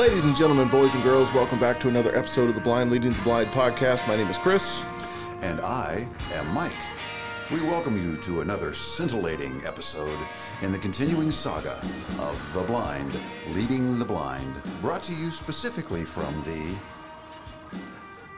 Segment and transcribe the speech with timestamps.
[0.00, 3.12] Ladies and gentlemen, boys and girls, welcome back to another episode of the Blind Leading
[3.12, 4.08] the Blind podcast.
[4.08, 4.86] My name is Chris.
[5.42, 6.72] And I am Mike.
[7.52, 10.18] We welcome you to another scintillating episode
[10.62, 11.84] in the continuing saga
[12.18, 13.12] of The Blind
[13.50, 16.74] Leading the Blind, brought to you specifically from the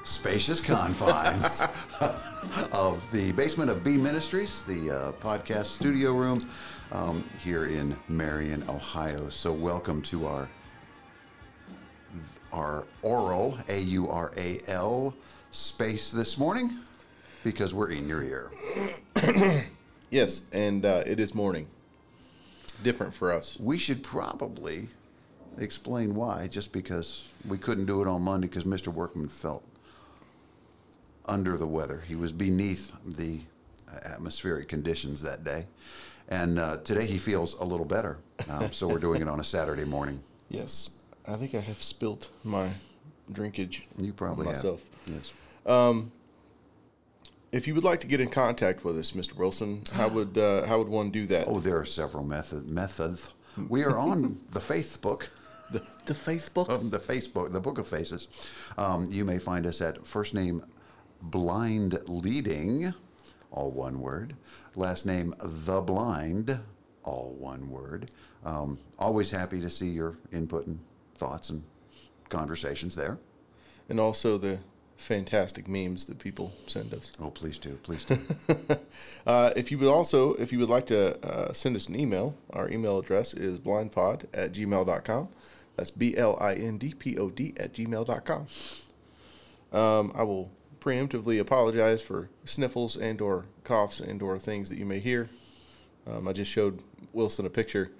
[0.03, 1.63] spacious confines
[2.73, 6.41] of the basement of B Ministries, the uh, podcast studio room
[6.91, 9.29] um, here in Marion, Ohio.
[9.29, 10.49] So, welcome to our
[12.53, 15.15] our oral A U R A L
[15.51, 16.79] space this morning
[17.45, 18.51] because we're in your ear.
[20.13, 21.69] Yes, and uh, it is morning.
[22.83, 23.59] Different for us.
[23.59, 24.89] We should probably
[25.57, 28.89] explain why, just because we couldn't do it on Monday because Mr.
[28.89, 29.65] Workman felt
[31.25, 32.03] under the weather.
[32.07, 33.45] He was beneath the
[34.05, 35.65] atmospheric conditions that day.
[36.29, 38.19] And uh, today he feels a little better.
[38.51, 40.23] Uh, so we're doing it on a Saturday morning.
[40.51, 40.91] Yes,
[41.27, 42.71] I think I have spilt my
[43.31, 43.87] drinkage.
[43.97, 44.83] You probably myself.
[45.07, 45.15] have.
[45.17, 45.33] Yes.
[47.53, 49.37] If you would like to get in contact with us, Mr.
[49.37, 51.47] Wilson, how would uh, how would one do that?
[51.47, 53.31] Oh, there are several method, methods.
[53.69, 55.29] We are on the Facebook.
[55.71, 56.69] the, the Facebook.
[56.71, 58.29] of the Facebook, the Book of Faces.
[58.79, 60.65] Um, you may find us at first name
[61.21, 62.95] Blind Leading,
[63.51, 64.35] all one word.
[64.75, 66.59] Last name The Blind,
[67.05, 68.11] all one word.
[68.45, 70.81] Um, always happy to see your input and
[71.23, 71.63] thoughts and
[72.29, 73.19] conversations there.
[73.89, 74.59] and also the
[74.97, 77.13] fantastic memes that people send us.
[77.21, 78.19] Oh, please do, please do.
[79.27, 82.35] Uh, if you would also, if you would like to uh, send us an email,
[82.51, 85.29] our email address is blindpod at gmail.com.
[85.77, 88.47] That's B L I N D P O D at gmail.com.
[89.73, 94.87] Um, I will preemptively apologize for sniffles and or coughs and or things that you
[94.87, 95.31] may hear.
[96.07, 97.93] Um, I just showed Wilson a picture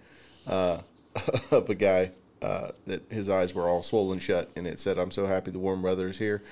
[0.47, 0.79] uh,
[1.53, 2.11] of a guy
[2.43, 5.59] uh, that his eyes were all swollen shut, and it said, "I'm so happy the
[5.59, 6.43] warm weather is here."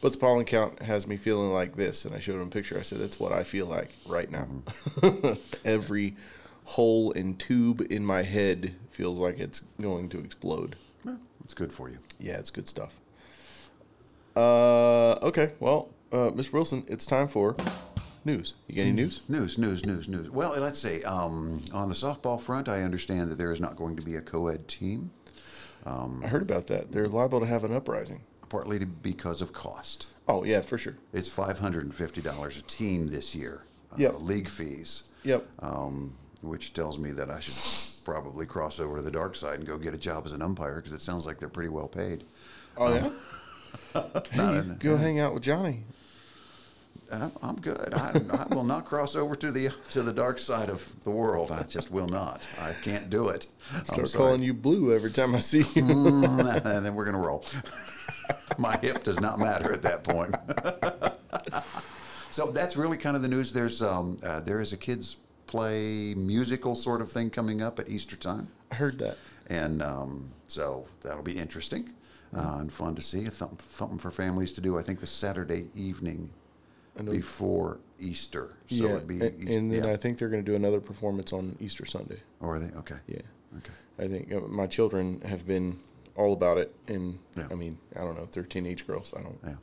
[0.00, 2.78] But the pollen count has me feeling like this, and I showed him a picture.
[2.78, 4.46] I said, "That's what I feel like right now.
[5.64, 6.14] Every
[6.64, 10.76] hole and tube in my head feels like it's going to explode."
[11.44, 11.98] it's good for you.
[12.18, 12.98] Yeah, it's good stuff.
[14.34, 16.52] Uh, okay, well, uh, Mr.
[16.52, 17.54] Wilson, it's time for
[18.24, 18.54] news.
[18.66, 19.20] You got any news?
[19.28, 20.30] News, news, news, news.
[20.30, 21.04] Well, let's see.
[21.04, 24.20] Um, on the softball front, I understand that there is not going to be a
[24.20, 25.10] co ed team,
[25.86, 26.92] I heard about that.
[26.92, 28.22] They're liable to have an uprising.
[28.48, 30.06] partly because of cost.
[30.28, 30.96] Oh yeah, for sure.
[31.12, 33.64] It's five hundred and fifty dollars a team this year.
[33.92, 34.14] uh, Yep.
[34.20, 35.46] League fees, Yep.
[35.60, 39.66] um, which tells me that I should probably cross over to the dark side and
[39.66, 42.24] go get a job as an umpire because it sounds like they're pretty well paid.
[42.76, 43.10] Oh yeah.
[44.30, 45.84] hey, you go hang out with Johnny.
[47.12, 47.92] I'm, I'm good.
[47.94, 51.50] I, I will not cross over to the to the dark side of the world.
[51.50, 52.46] I just will not.
[52.60, 53.46] I can't do it.
[53.74, 55.64] I'm Start calling you Blue every time I see you.
[55.82, 57.44] Mm, and then we're gonna roll.
[58.58, 60.34] My hip does not matter at that point.
[62.30, 63.52] so that's really kind of the news.
[63.52, 65.16] There's um, uh, there is a kids
[65.46, 69.18] play musical sort of thing coming up at Easter time, I heard that.
[69.46, 71.92] and um, so that'll be interesting
[72.34, 73.24] uh, and fun to see.
[73.26, 74.76] Something, something for families to do.
[74.78, 76.30] I think the Saturday evening
[77.02, 78.56] before Easter.
[78.68, 79.90] So yeah, it'd be and, Eas- and then yeah.
[79.92, 82.18] I think they're going to do another performance on Easter Sunday.
[82.40, 82.96] or are they okay?
[83.06, 83.20] Yeah,
[83.58, 83.72] Okay.
[83.98, 85.78] I think uh, my children have been
[86.16, 87.48] all about it, and Yeah.
[87.50, 89.12] I mean, I don't know, they're teenage girls.
[89.16, 89.38] I don't.
[89.44, 89.54] Yeah.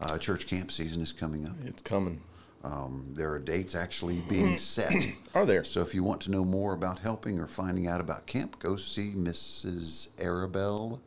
[0.00, 1.52] Uh, church camp season is coming up.
[1.64, 2.22] It's coming.
[2.64, 4.92] Um, there are dates actually being set.
[5.34, 5.64] Are there?
[5.64, 8.76] So if you want to know more about helping or finding out about camp, go
[8.76, 10.08] see Mrs.
[10.18, 11.00] Arabelle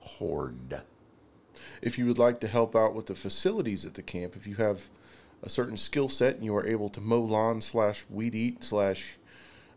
[0.00, 0.82] Horde.
[1.82, 4.54] If you would like to help out with the facilities at the camp, if you
[4.56, 4.88] have
[5.42, 9.16] a certain skill set and you are able to mow lawn slash weed eat slash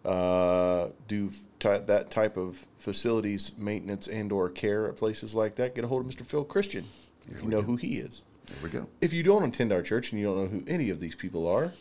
[0.06, 5.76] uh, do ty- that type of facilities maintenance and or care at places like that,
[5.76, 6.26] get a hold of Mr.
[6.26, 6.86] Phil Christian
[7.30, 8.22] if you know who he is.
[8.46, 8.88] There we go.
[9.02, 11.48] If you don't attend our church and you don't know who any of these people
[11.48, 11.74] are,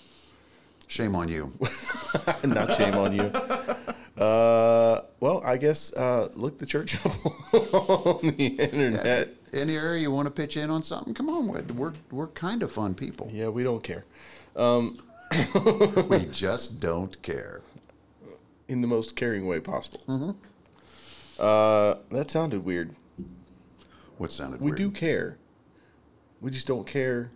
[0.89, 1.53] Shame on you.
[2.45, 3.31] not shame on you.
[4.19, 7.13] Uh, well, I guess uh, look the church up
[7.55, 9.29] on the internet.
[9.53, 11.15] Any area you want to pitch in on something?
[11.15, 13.31] Come on, we're we're, kind of fun people.
[13.33, 14.05] Yeah, we don't care.
[14.57, 17.63] we just don't care.
[18.67, 20.37] in the most caring way possible.
[21.39, 22.95] Uh, that sounded weird.
[24.19, 24.79] What sounded We weird?
[24.79, 25.39] do care.
[26.41, 27.31] We just don't care.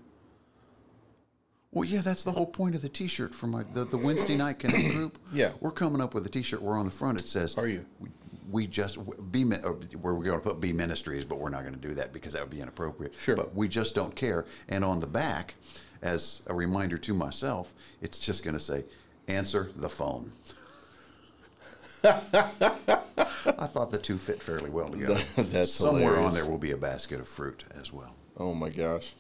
[1.73, 4.59] Well, yeah, that's the whole point of the T-shirt for my the, the Wednesday night
[4.59, 5.19] connect group.
[5.33, 5.53] Yeah.
[5.61, 7.87] we're coming up with a T-shirt where on the front it says, Are you?
[7.99, 8.11] We,
[8.51, 8.99] we just
[9.33, 12.13] be where we're going to put B Ministries, but we're not going to do that
[12.13, 13.15] because that would be inappropriate.
[13.19, 13.35] Sure.
[13.35, 14.45] But we just don't care.
[14.69, 15.55] And on the back,
[16.03, 17.73] as a reminder to myself,
[18.03, 18.85] it's just going to say,
[19.27, 20.33] "Answer the phone."
[22.05, 25.23] I thought the two fit fairly well together.
[25.37, 28.15] That's Somewhere on there will be a basket of fruit as well.
[28.37, 29.15] Oh my gosh.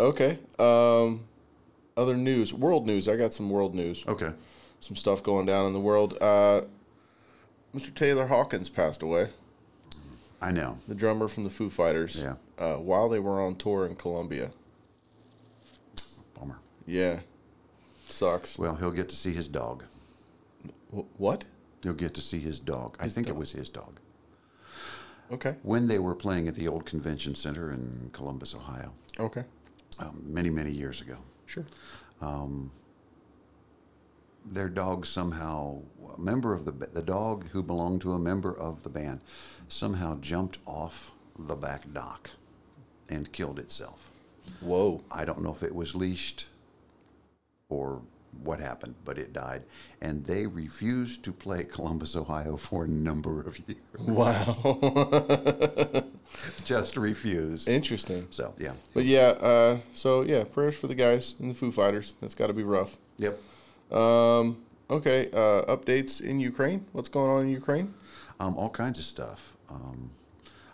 [0.00, 0.38] Okay.
[0.58, 1.24] Um,
[1.98, 3.08] other news, world news.
[3.08, 4.04] I got some world news.
[4.06, 4.32] Okay.
[4.80, 6.16] Some stuff going down in the world.
[6.20, 6.62] Uh,
[7.74, 7.92] Mr.
[7.94, 9.30] Taylor Hawkins passed away.
[10.40, 10.78] I know.
[10.86, 12.22] The drummer from the Foo Fighters.
[12.22, 12.36] Yeah.
[12.56, 14.52] Uh, while they were on tour in Colombia.
[16.38, 16.58] Bummer.
[16.86, 17.20] Yeah.
[18.08, 18.56] Sucks.
[18.58, 19.84] Well, he'll get to see his dog.
[20.94, 21.44] Wh- what?
[21.82, 22.96] He'll get to see his dog.
[23.00, 23.36] I think dog.
[23.36, 23.98] it was his dog.
[25.30, 25.56] Okay.
[25.62, 29.44] When they were playing at the old convention center in Columbus, Ohio, Okay.
[29.98, 31.16] um, many, many years ago,
[31.48, 31.64] Sure.
[32.20, 32.72] Um,
[34.44, 35.80] their dog somehow,
[36.14, 39.20] a member of the the dog who belonged to a member of the band,
[39.66, 42.32] somehow jumped off the back dock
[43.08, 44.10] and killed itself.
[44.60, 45.02] Whoa.
[45.10, 46.46] I don't know if it was leashed
[47.68, 48.02] or
[48.42, 49.64] what happened, but it died,
[50.00, 53.80] and they refused to play Columbus, Ohio, for a number of years.
[53.98, 56.04] Wow.
[56.64, 57.68] Just refused.
[57.68, 58.26] Interesting.
[58.30, 58.72] So yeah.
[58.94, 62.14] But yeah, uh, so yeah, prayers for the guys in the Foo Fighters.
[62.20, 62.96] That's got to be rough.
[63.18, 63.38] Yep.
[63.90, 64.58] Um,
[64.90, 66.86] okay, uh, updates in Ukraine.
[66.92, 67.94] What's going on in Ukraine?
[68.40, 69.56] Um, all kinds of stuff.
[69.70, 70.10] Um,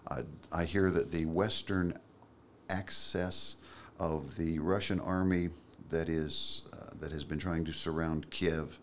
[0.09, 0.21] I,
[0.53, 1.99] I hear that the western
[2.69, 3.57] access
[3.99, 5.51] of the Russian army
[5.95, 8.79] that is uh, that has been trying to surround Kiev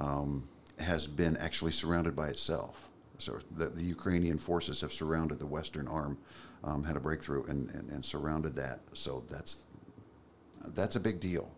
[0.00, 0.48] um,
[0.78, 2.88] has been actually surrounded by itself.
[3.18, 6.18] So the, the Ukrainian forces have surrounded the western arm,
[6.62, 8.80] um, had a breakthrough and, and, and surrounded that.
[8.92, 9.58] So that's
[10.74, 11.52] that's a big deal.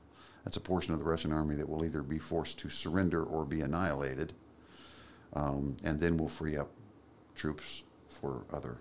[0.44, 3.44] That's a portion of the Russian army that will either be forced to surrender or
[3.44, 4.32] be annihilated
[5.34, 6.70] um, and then we'll free up
[7.34, 8.78] troops for other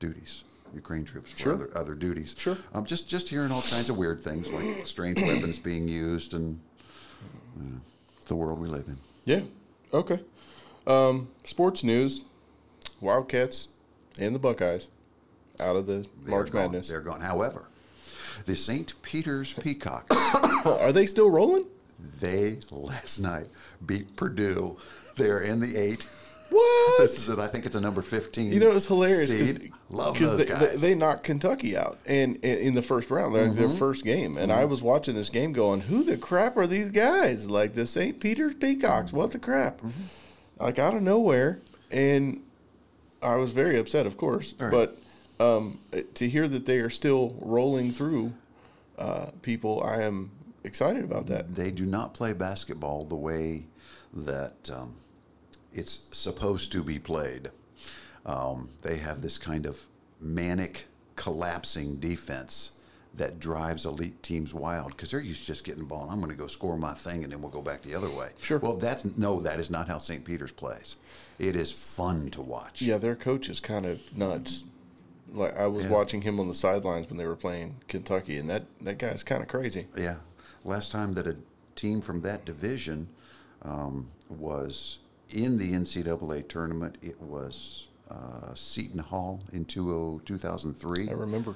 [0.00, 0.44] duties.
[0.74, 1.54] Ukraine troops for Sure.
[1.54, 2.34] other other duties.
[2.38, 2.56] Sure.
[2.74, 6.60] Um, just just hearing all kinds of weird things like strange weapons being used and
[7.58, 7.78] uh,
[8.26, 8.98] the world we live in.
[9.24, 9.40] Yeah.
[9.92, 10.20] Okay.
[10.86, 12.22] Um, sports news:
[13.00, 13.68] Wildcats
[14.18, 14.88] and the Buckeyes
[15.60, 16.62] out of the They're March gone.
[16.62, 16.88] Madness.
[16.88, 17.20] They're gone.
[17.20, 17.68] However,
[18.46, 18.94] the St.
[19.02, 20.14] Peter's Peacocks,
[20.64, 21.66] Are they still rolling?
[22.20, 23.48] they last night
[23.84, 24.76] beat Purdue.
[25.16, 26.06] They're in the eight.
[26.50, 26.98] What?
[26.98, 27.38] This is it.
[27.40, 28.52] I think it's a number fifteen.
[28.52, 29.72] You know, it's hilarious seed.
[29.90, 30.80] Love because those they, guys.
[30.82, 34.52] they, they knocked Kentucky out and in the first round, like their first game, and
[34.52, 37.48] I was watching this game, going, "Who the crap are these guys?
[37.48, 38.20] Like the St.
[38.20, 39.12] Peter's Peacocks?
[39.12, 39.80] What the crap?"
[40.60, 42.42] Like out of nowhere, and
[43.22, 44.70] I was very upset, of course, Right.
[44.70, 44.98] but
[45.40, 45.78] um,
[46.14, 48.32] to hear that they are still rolling through
[48.98, 50.32] uh, people, I am
[50.64, 51.54] excited about that.
[51.54, 53.64] they do not play basketball the way
[54.12, 54.96] that um,
[55.72, 57.50] it's supposed to be played.
[58.28, 59.86] Um, they have this kind of
[60.20, 60.86] manic,
[61.16, 62.72] collapsing defense
[63.14, 66.02] that drives elite teams wild because they're used to just getting the ball.
[66.04, 68.10] And I'm going to go score my thing, and then we'll go back the other
[68.10, 68.28] way.
[68.40, 68.58] Sure.
[68.58, 70.24] Well, that's no, that is not how St.
[70.24, 70.96] Peter's plays.
[71.38, 72.82] It is fun to watch.
[72.82, 74.64] Yeah, their coach is kind of nuts.
[75.32, 75.90] Like I was Yeah.
[75.90, 79.42] watching him on the sidelines when they were playing Kentucky, and that that guy's kind
[79.42, 79.86] of crazy.
[79.96, 80.16] Yeah.
[80.64, 81.36] Last time that a
[81.76, 83.08] team from that division
[83.62, 84.98] um, was
[85.30, 91.08] in the NCAA tournament, it was uh, Seton Hall in 20- 2003.
[91.08, 91.54] I remember.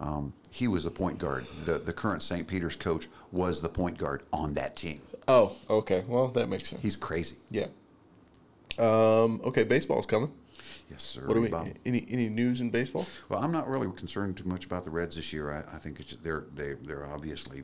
[0.00, 1.44] Um, he was the point guard.
[1.64, 2.46] The, the current St.
[2.46, 5.00] Peter's coach was the point guard on that team.
[5.28, 6.02] Oh, okay.
[6.06, 6.82] Well, that makes sense.
[6.82, 7.36] He's crazy.
[7.50, 7.66] Yeah.
[8.78, 10.32] Um, okay, baseball's coming.
[10.90, 11.26] Yes, sir.
[11.26, 11.48] What do we?
[11.48, 11.68] Bob.
[11.84, 13.06] Any any news in baseball?
[13.28, 15.50] Well, I'm not really concerned too much about the Reds this year.
[15.52, 17.62] I, I think it's, they're they, they're obviously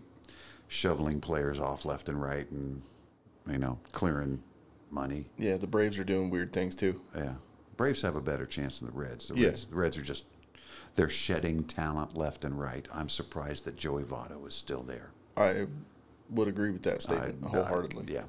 [0.69, 2.83] shoveling players off left and right, and
[3.49, 4.43] you know clearing
[4.91, 5.27] money.
[5.37, 7.01] Yeah, the Braves are doing weird things too.
[7.17, 7.35] Yeah,
[7.79, 9.29] Braves have a better chance than the Reds.
[9.29, 9.47] The Yeah.
[9.47, 10.25] Reds, the Reds are just
[10.97, 12.87] they're shedding talent left and right.
[12.93, 15.11] I'm surprised that Joey Votto is still there.
[15.37, 15.67] I
[16.29, 18.13] would agree with that statement I- wholeheartedly.
[18.13, 18.25] yeah,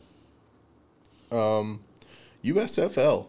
[1.32, 1.82] Um,
[2.44, 3.28] USFL.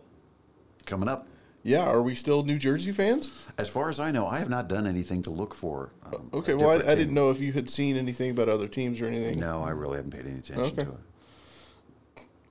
[0.84, 1.26] coming up.
[1.62, 3.30] Yeah, are we still New Jersey fans?
[3.58, 5.90] As far as I know, I have not done anything to look for.
[6.04, 9.00] Um, Okay, well, I, I didn't know if you had seen anything about other teams
[9.00, 9.38] or anything.
[9.38, 10.84] No, I really haven't paid any attention Okay.
[10.84, 10.98] to it.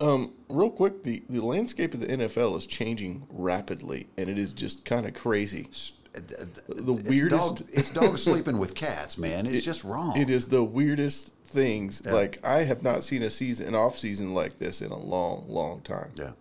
[0.01, 4.53] Um, real quick, the, the landscape of the NFL is changing rapidly, and it is
[4.53, 5.67] just kind of crazy.
[6.13, 9.45] The It's weirdest- Dog, it's dogs sleeping with cats, man.
[9.45, 10.17] It's just wrong.
[10.17, 12.01] It is the weirdest things.
[12.05, 12.13] Yeah.
[12.13, 15.45] Like I have not seen a season, an off season like this in a long,
[15.47, 16.11] long time.
[16.15, 16.31] Yeah.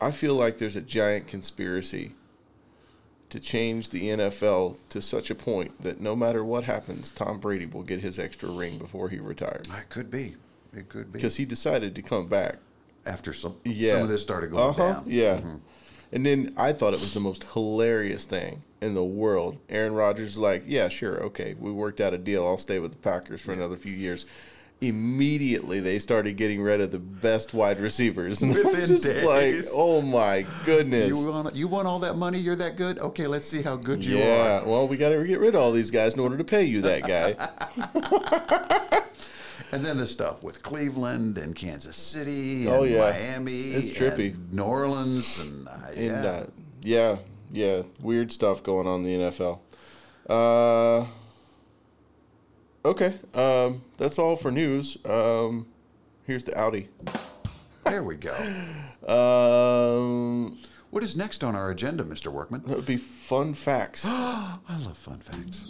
[0.00, 2.12] I feel like there's a giant conspiracy
[3.28, 7.66] to change the NFL to such a point that no matter what happens, Tom Brady
[7.66, 10.34] will get his extra ring before he retires It could be.
[10.76, 11.18] It could be.
[11.18, 12.56] because he decided to come back.
[13.04, 15.04] After some Yeah, some of this started going Uh-huh, down.
[15.06, 15.40] Yeah.
[16.12, 19.58] And then I thought it was the most hilarious thing in the world.
[19.68, 22.46] Aaron Rodgers is like, yeah, sure, okay, we worked out a deal.
[22.46, 24.24] I'll stay with the Packers for another few years.
[24.80, 28.40] immediately they started getting rid of the best wide receivers.
[28.42, 29.24] And I'm Within just days.
[29.24, 31.08] like, oh my goodness.
[31.08, 32.38] You want you want all that money?
[32.38, 32.98] You're that good?
[32.98, 34.64] Okay, let's see how good you yeah, are.
[34.64, 36.82] well, we got to get rid of all these guys in order to pay you
[36.82, 39.00] that guy.
[39.72, 42.98] And then the stuff with Cleveland and Kansas City and Oh, yeah.
[43.10, 44.34] Miami, It's trippy.
[44.34, 46.02] and New Orleans, and uh, yeah.
[46.16, 46.44] And uh,
[46.82, 47.16] yeah,
[47.52, 49.60] yeah, weird stuff going on in the NFL.
[50.28, 51.06] Uh,
[52.84, 54.98] okay, um, that's all for news.
[55.06, 55.66] Um,
[56.26, 56.88] here's the Audi.
[57.84, 58.34] there we go.
[59.02, 60.58] Um,
[60.90, 62.30] What is next on our agenda, Mr.
[62.30, 62.62] Workman?
[62.66, 64.04] that would be fun facts.
[64.06, 65.66] I love fun facts.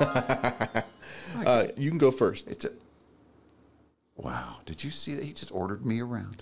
[1.44, 2.46] Uh, you can go first.
[2.48, 2.70] It's a
[4.16, 4.58] wow.
[4.64, 6.40] Did you see that he just ordered me around?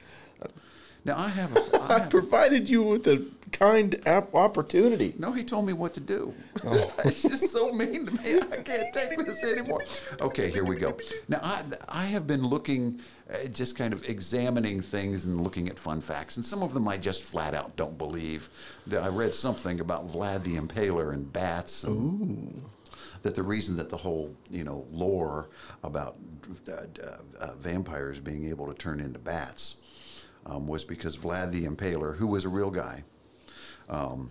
[1.05, 1.77] Now I have a.
[1.77, 5.15] I I have, provided you with a kind ap- opportunity.
[5.19, 6.35] no, he told me what to do.
[6.65, 6.93] Oh.
[7.05, 8.41] it's just so mean to me.
[8.41, 9.83] I can't take this anymore.
[10.21, 10.97] Okay, here we go.
[11.29, 15.79] Now I I have been looking, uh, just kind of examining things and looking at
[15.79, 18.49] fun facts, and some of them I just flat out don't believe.
[18.91, 21.85] I read something about Vlad the Impaler and bats.
[21.85, 22.63] And,
[23.25, 25.49] that the reason that the whole you know lore
[25.83, 26.17] about
[26.69, 26.83] uh,
[27.41, 29.77] uh, vampires being able to turn into bats
[30.47, 33.03] um, was because Vlad the Impaler, who was a real guy,
[33.89, 34.31] um,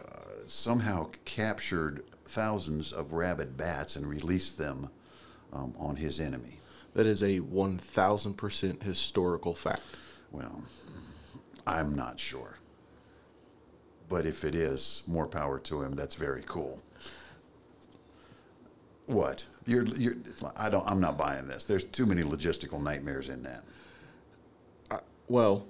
[0.00, 4.90] uh, somehow captured thousands of rabid bats and released them
[5.52, 6.58] um, on his enemy.
[6.94, 9.82] That is a 1000% historical fact.
[10.32, 10.64] Well,
[11.66, 12.58] I'm not sure.
[14.08, 15.94] But if it is, more power to him.
[15.94, 16.82] That's very cool.
[19.06, 19.46] What?
[19.66, 20.14] You're, you're,
[20.56, 21.64] I don't, I'm not buying this.
[21.64, 23.64] There's too many logistical nightmares in that.
[25.28, 25.66] Well,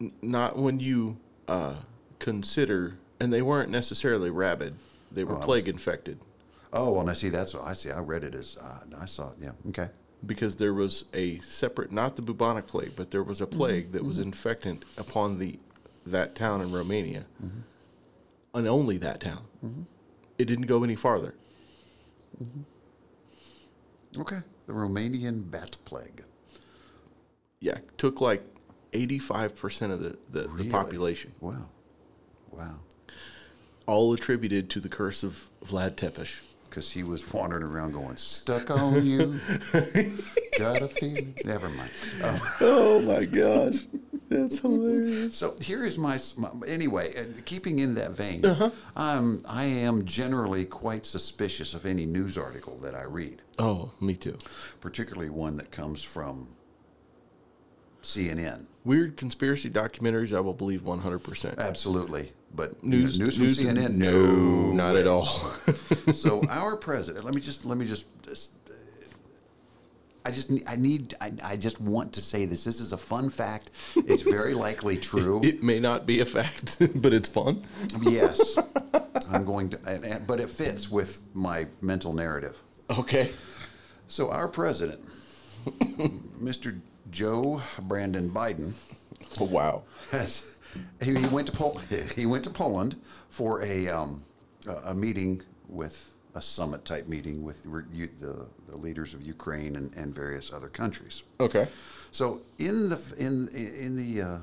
[0.00, 1.74] n- not when you uh,
[2.18, 4.74] consider, and they weren't necessarily rabid,
[5.12, 6.18] they were Oh, I was- plague infected
[6.72, 7.28] Oh, well, I see.
[7.30, 7.90] That's what I see.
[7.90, 9.36] I read it as, uh, I saw it.
[9.40, 9.52] Yeah.
[9.68, 9.88] Okay.
[10.26, 14.04] because there was a separate, not the bubonic plague, but there was a plague that
[14.04, 15.58] was infectant upon the
[16.04, 17.24] that town in Romania,
[18.54, 19.44] and only that town.
[20.38, 21.34] It didn't go any farther.
[24.18, 24.38] Okay.
[24.66, 26.24] The Romanian bat plague.
[27.60, 28.42] Yeah, took like
[28.92, 31.66] eighty-five percent of the, the, the population, Wow.
[32.50, 32.76] Wow.
[33.86, 36.40] all attributed to the curse of Vlad Tepes.
[36.64, 39.38] Because he was wandering around going, stuck on you.
[40.58, 41.34] Got a feeling.
[41.44, 41.90] Never mind.
[42.22, 43.86] Um, Oh my gosh,
[44.28, 45.36] that's hilarious.
[45.36, 47.14] So here is my, my anyway.
[47.16, 48.70] Uh, keeping in that vein, Uh-huh.
[48.96, 54.14] I'm I am generally quite suspicious of any news article that I read, Oh, me
[54.16, 54.38] too.
[54.80, 56.48] particularly one that comes from
[58.02, 58.66] CNN.
[58.84, 61.58] Weird conspiracy documentaries, I will believe 100%.
[61.58, 65.24] Absolutely, but News, news from news CNN, no, no, not at all.
[66.12, 67.24] so our president.
[67.24, 68.06] Let me just let me just.
[70.26, 72.64] I just I need I, I just want to say this.
[72.64, 73.70] This is a fun fact.
[73.94, 75.40] It's very likely true.
[75.44, 77.64] it may not be a fact, but it's fun.
[78.02, 78.58] Yes,
[79.30, 82.60] I'm going to, and, and, but it fits with my mental narrative.
[82.90, 83.30] Okay.
[84.08, 85.00] So our president,
[86.40, 86.80] Mr.
[87.10, 88.74] Joe Brandon Biden,
[89.40, 89.82] Oh, wow.
[90.10, 90.56] has
[91.02, 91.80] he, he went to Pol-
[92.16, 92.96] he went to Poland
[93.28, 94.24] for a um,
[94.84, 99.92] a meeting with a summit type meeting with re- the the leaders of Ukraine and,
[99.96, 101.22] and various other countries.
[101.40, 101.66] Okay.
[102.10, 104.38] So in the in in the uh,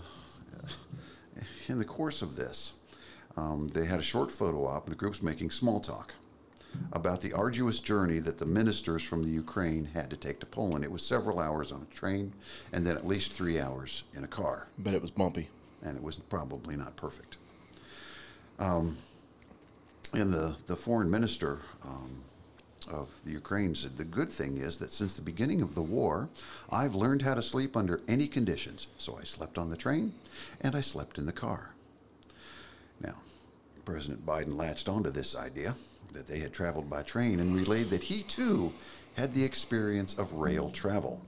[1.68, 2.74] in the course of this,
[3.38, 4.88] um, they had a short photo op.
[4.88, 6.16] The group's making small talk
[6.92, 10.84] about the arduous journey that the ministers from the Ukraine had to take to Poland.
[10.84, 12.34] It was several hours on a train,
[12.72, 15.50] and then at least three hours in a car, But it was bumpy.
[15.84, 17.38] and it was probably not perfect.
[18.58, 18.98] Um,
[20.14, 21.60] and the the foreign minister.
[21.84, 22.24] Um,
[22.88, 26.30] of the Ukraine said the good thing is that since the beginning of the war,
[26.70, 28.88] I've learned how to sleep under any conditions.
[28.98, 30.14] So I slept on the train
[30.62, 31.72] and I slept in the car.
[33.00, 33.16] Now,
[33.86, 35.76] President Biden latched onto this idea
[36.14, 38.74] that they had traveled by train and relayed that he too
[39.16, 41.22] had the experience of rail travel.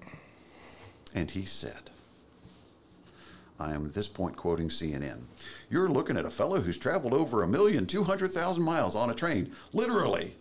[1.14, 1.92] And he said,
[3.60, 5.22] I am at this point quoting CNN.
[5.70, 9.10] You're looking at a fellow who's traveled over a million two hundred thousand miles on
[9.10, 10.36] a train, literally.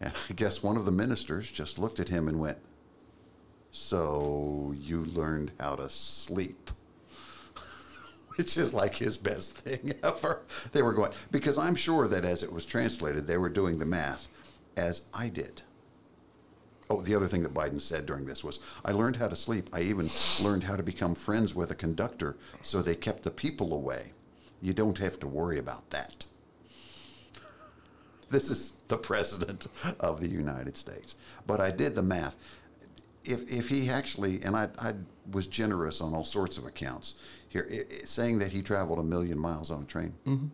[0.00, 2.58] And I guess one of the ministers just looked at him and went,
[3.72, 6.70] So you learned how to sleep?
[8.36, 10.42] Which is like his best thing ever.
[10.72, 13.86] They were going, because I'm sure that as it was translated, they were doing the
[13.86, 14.28] math
[14.76, 15.62] as I did.
[16.88, 19.68] Oh, the other thing that Biden said during this was, I learned how to sleep.
[19.72, 20.08] I even
[20.42, 24.12] learned how to become friends with a conductor so they kept the people away.
[24.62, 26.26] You don't have to worry about that.
[28.30, 29.66] this is the president
[29.98, 31.16] of the United States.
[31.46, 32.36] But I did the math.
[33.24, 34.94] If, if he actually, and I, I
[35.30, 37.14] was generous on all sorts of accounts
[37.48, 40.46] here, i i saying that he traveled a million miles on a train mm-hmm.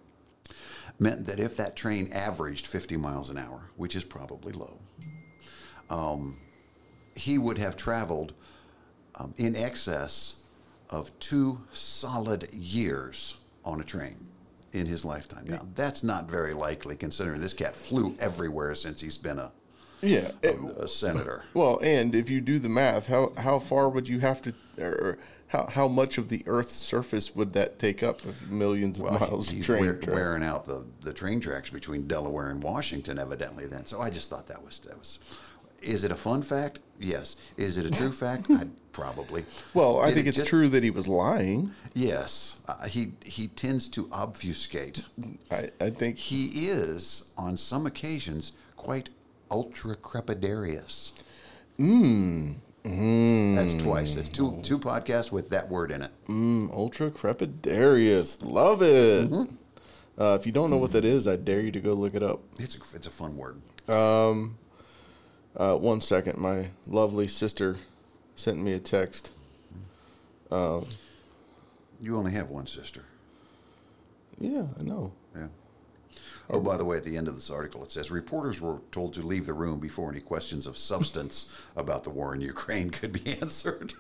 [0.99, 4.79] meant that if that train averaged 50 miles an hour, which is probably low,
[5.91, 6.39] um,
[7.15, 8.33] he would have traveled
[9.17, 10.41] um, in excess
[10.91, 14.17] of two solid years on a train
[14.73, 15.45] in his lifetime.
[15.47, 19.53] Now, that's not very likely considering this cat flew everywhere since he's been a,
[20.01, 20.33] Yeah.
[20.43, 21.45] it- a senator.
[21.55, 25.19] well, and if you do the math, how how far would you have to, or
[25.49, 28.21] how how much of the Earth's surface would that take up?
[28.49, 32.09] Millions of Well, miles he's of train wear- wearing out the, the train tracks between
[32.09, 33.67] Delaware and Washington, evidently.
[33.67, 35.19] Then, so I just thought that was that was.
[35.83, 36.79] Is it a fun fact?
[37.01, 37.37] Yes.
[37.57, 38.49] Is it a true fact?
[38.51, 39.45] I'd probably.
[39.75, 41.73] Well, I think it it's just- true that he was lying.
[41.95, 45.05] Yes, uh, he he tends to obfuscate.
[45.51, 49.11] I, I think He is, on some occasions, quite
[49.51, 51.13] ultra crepidarius.
[51.77, 52.53] Hmm.
[52.85, 53.55] Mm.
[53.55, 54.15] That's twice.
[54.15, 56.11] That's two two podcasts with that word in it.
[56.29, 58.39] mm, ultra crepidarius.
[58.43, 59.31] Love it.
[59.31, 59.55] Mm-hmm.
[60.21, 62.23] Uh, if you don't know what that is, I dare you to go look it
[62.23, 62.41] up.
[62.59, 63.61] It's a, it's a fun word.
[65.57, 67.77] Uh, one second, my lovely sister
[68.35, 69.31] sent me a text.
[72.01, 73.05] You only have one sister.
[74.39, 75.13] Yeah, I know.
[75.37, 75.49] Yeah.
[76.51, 79.15] Oh, by the way, at the end of this article, it says reporters were told
[79.15, 83.13] to leave the room before any questions of substance about the war in Ukraine could
[83.13, 83.95] be answered.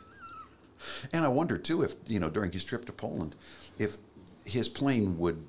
[1.12, 3.36] and I wonder too if you know during his trip to Poland,
[3.78, 3.98] if
[4.44, 5.46] his plane would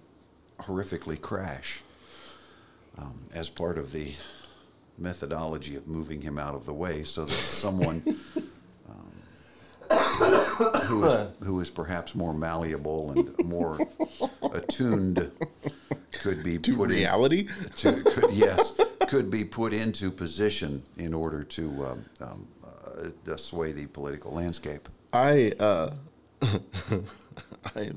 [0.59, 1.81] horrifically crash
[2.97, 4.13] um, as part of the
[4.97, 8.03] methodology of moving him out of the way, so that someone.
[8.89, 9.11] um,
[10.87, 13.79] Who is, who is perhaps more malleable and more
[14.51, 15.31] attuned
[16.11, 17.47] could be To put in, reality?
[17.77, 18.75] to, could, yes,
[19.07, 24.87] could be put into position in order to um, um, uh, sway the political landscape.
[25.11, 25.91] I uh,
[27.75, 27.91] I,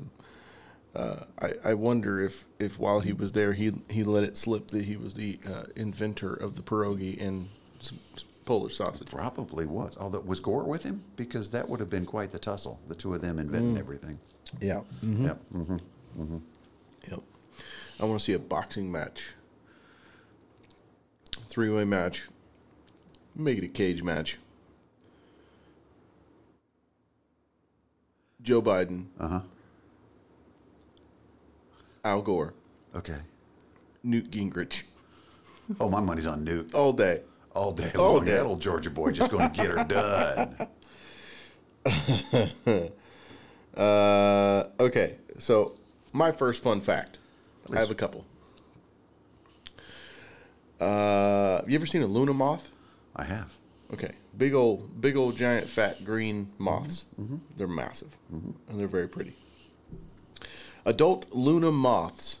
[0.97, 4.69] uh, I I wonder if, if while he was there he he let it slip
[4.71, 7.49] that he was the uh, inventor of the pierogi and
[8.45, 9.07] Polish sausage.
[9.09, 9.95] Probably was.
[9.97, 11.03] Although was Gore with him?
[11.15, 12.79] Because that would have been quite the tussle.
[12.87, 14.19] The two of them invented everything.
[14.61, 14.81] Yeah.
[15.01, 15.37] Yep.
[15.51, 15.77] hmm
[17.09, 17.19] Yep.
[17.99, 19.33] I want to see a boxing match.
[21.47, 22.27] Three way match.
[23.35, 24.37] Make it a cage match.
[28.41, 29.41] Joe Biden, Uh huh.
[32.07, 32.53] Al Gore,
[32.95, 33.17] Okay.
[34.03, 34.83] Newt Gingrich.
[35.79, 37.21] Oh, my money's on Newt All day.
[37.53, 38.25] all day All long.
[38.25, 38.31] day.
[38.31, 40.67] That old Georgia boy just going to get her done.
[43.75, 45.75] Uh, okay, so
[46.11, 47.19] my first fun fact.
[47.71, 48.25] I have a couple.
[50.79, 52.71] Uh, you ever seen a Luna moth?
[53.15, 53.53] I have.
[53.93, 57.05] Okay, big old, big old, giant, fat green moths.
[57.55, 59.35] They're massive, and they're very pretty.
[60.87, 62.39] Adult Luna moths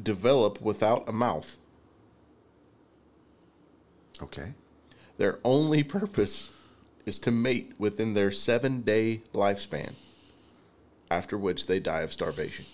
[0.00, 1.56] develop without a mouth.
[4.22, 4.52] Okay.
[5.16, 6.50] Their only purpose
[7.06, 9.94] is to mate within their seven-day lifespan,
[11.10, 12.66] after which they die of starvation.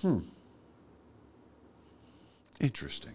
[0.00, 0.18] Hmm.
[2.60, 3.14] Interesting.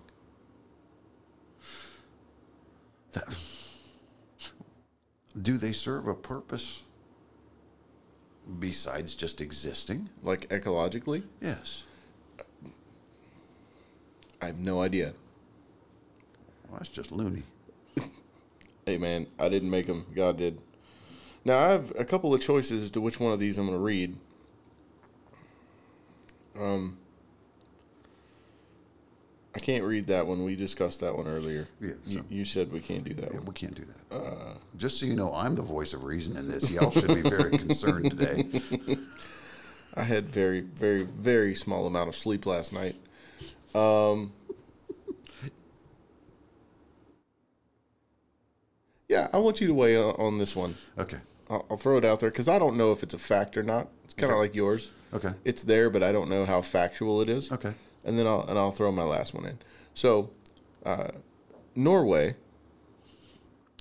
[3.11, 3.35] That,
[5.39, 6.83] do they serve a purpose
[8.59, 10.09] besides just existing?
[10.23, 11.83] Like ecologically, Yes.
[14.41, 15.13] I have no idea.
[16.69, 17.43] Well, that's just loony.
[18.85, 20.05] Hey man, I didn't make them.
[20.15, 20.59] God did.
[21.43, 23.77] Now I have a couple of choices as to which one of these I'm going
[23.77, 24.15] to read.
[26.57, 26.97] Um,
[29.57, 30.43] I can't read that one.
[30.43, 31.67] We discussed that one earlier.
[31.81, 33.45] Yeah, you, so- you said we can't do that Yeah, one.
[33.45, 34.57] we can't do that.
[34.77, 36.69] Just so you know, I'm the voice of reason in this.
[36.69, 38.45] Y'all should be very concerned today.
[39.95, 42.97] I had very, very, very small amount of sleep last night.
[43.73, 44.31] Um,
[49.09, 50.75] yeah, I want you to weigh on, on this one.
[50.99, 51.17] Okay.
[51.49, 53.63] I'll, I'll throw it out there because I don't know if it's a fact or
[53.63, 53.87] not.
[54.05, 54.41] It's kind of Okay.
[54.49, 54.91] like yours.
[55.13, 55.31] Okay.
[55.45, 57.51] It's there, but I don't know how factual it is.
[57.51, 57.73] Okay.
[58.07, 59.59] And then I'll and I'll throw my last one in.
[59.93, 60.31] So,
[60.85, 61.09] uh,
[61.75, 62.35] Norway,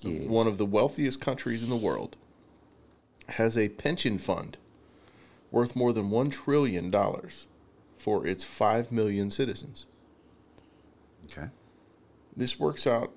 [0.03, 0.25] Yes.
[0.29, 2.17] one of the wealthiest countries in the world,
[3.31, 4.59] has a pension fund
[5.51, 7.47] worth more than one trillion dollars
[7.97, 9.87] for its five million citizens.
[11.31, 11.49] Okay.
[12.37, 13.13] This works out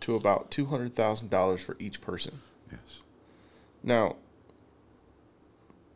[0.00, 2.40] to about two hundred thousand dollars for each person.
[2.70, 2.80] Yes.
[3.82, 4.16] Now,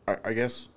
[0.07, 0.69] I, I guess,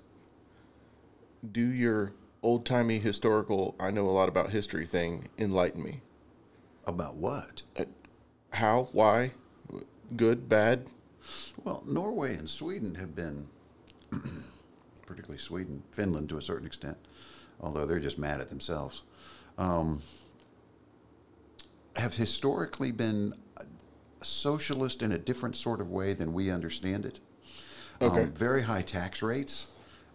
[1.49, 6.01] do your old timey historical, I know a lot about history thing enlighten me?
[6.85, 7.63] About what?
[8.51, 8.89] How?
[8.91, 9.31] Why?
[10.15, 10.49] Good?
[10.49, 10.87] Bad?
[11.63, 13.47] Well, Norway and Sweden have been,
[15.05, 16.97] particularly Sweden, Finland to a certain extent,
[17.59, 19.03] although they're just mad at themselves,
[19.57, 20.01] um,
[21.95, 23.33] have historically been
[24.21, 27.19] socialist in a different sort of way than we understand it.
[28.01, 28.23] Okay.
[28.23, 29.67] Um, very high tax rates,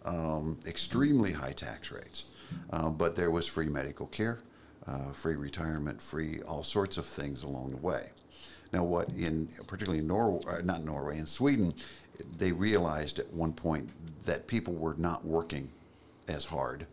[0.05, 2.31] um, extremely high tax rates.
[2.69, 4.39] Um, but there was free medical care,
[4.87, 8.11] uh, free retirement, free all sorts of things along the way.
[8.71, 11.73] Now, what in particularly in Norway, uh, not Norway, in Sweden,
[12.37, 13.89] they realized at one point
[14.25, 15.69] that people were not working
[16.27, 16.87] as hard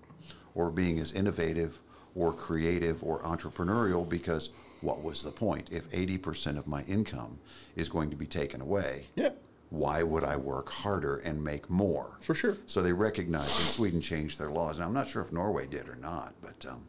[0.54, 1.78] or being as innovative
[2.14, 5.68] or creative or entrepreneurial because what was the point?
[5.70, 7.38] If 80% of my income
[7.76, 9.30] is going to be taken away, Yeah,
[9.72, 12.18] why would I work harder and make more?
[12.20, 12.58] for sure.
[12.66, 14.76] So they recognized, and Sweden changed their laws.
[14.76, 16.88] And I'm not sure if Norway did or not, but um,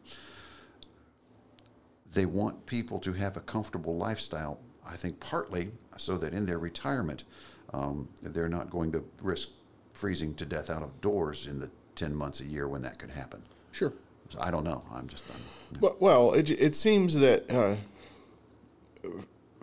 [2.12, 4.60] they want people to have a comfortable lifestyle.
[4.86, 7.24] I think partly so that in their retirement,
[7.72, 9.48] um, they're not going to risk
[9.94, 13.10] freezing to death out of doors in the 10 months a year when that could
[13.10, 13.42] happen.
[13.72, 13.94] Sure.
[14.28, 14.84] So I don't know.
[14.92, 15.24] I'm just.
[15.30, 17.76] I'm, Well, well it, it seems that uh,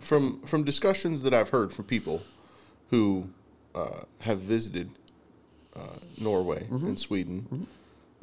[0.00, 2.22] from from discussions that I've heard from people
[2.92, 3.24] who
[3.74, 4.90] uh, have visited
[5.74, 7.66] uh, Norway and Sweden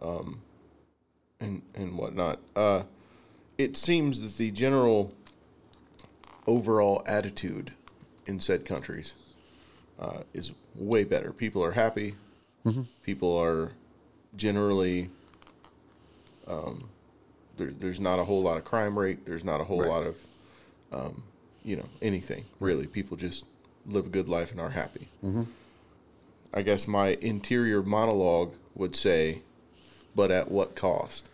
[0.02, 0.40] um,
[1.42, 2.84] and and whatnot, uh,
[3.58, 5.12] it seems that the general
[6.48, 7.72] overall attitude
[8.28, 9.16] in said countries
[10.00, 11.34] uh, is way better.
[11.34, 12.16] People are happy.
[13.04, 13.72] People are
[14.38, 15.10] generally
[17.58, 19.26] there, there's not a whole lot of crime rate.
[19.26, 19.90] There's not a whole Right.
[19.90, 20.16] lot of,
[20.94, 21.24] um,
[21.64, 22.86] you know, anything really.
[22.88, 23.44] People just
[23.86, 25.08] live a good life and are happy.
[25.24, 25.44] Mm-hmm.
[26.54, 29.42] I guess my interior monologue would say,
[30.16, 31.30] but at what cost?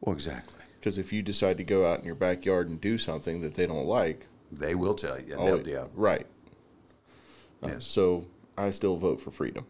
[0.00, 0.54] well, exactly.
[0.78, 3.66] Because if you decide to go out in your backyard and do something that they
[3.66, 5.34] don't like, They will tell you.
[5.36, 5.84] oh, They'll, yeah.
[5.94, 6.26] right.
[7.62, 7.86] Uh, Yes.
[7.86, 9.66] So I still vote for freedom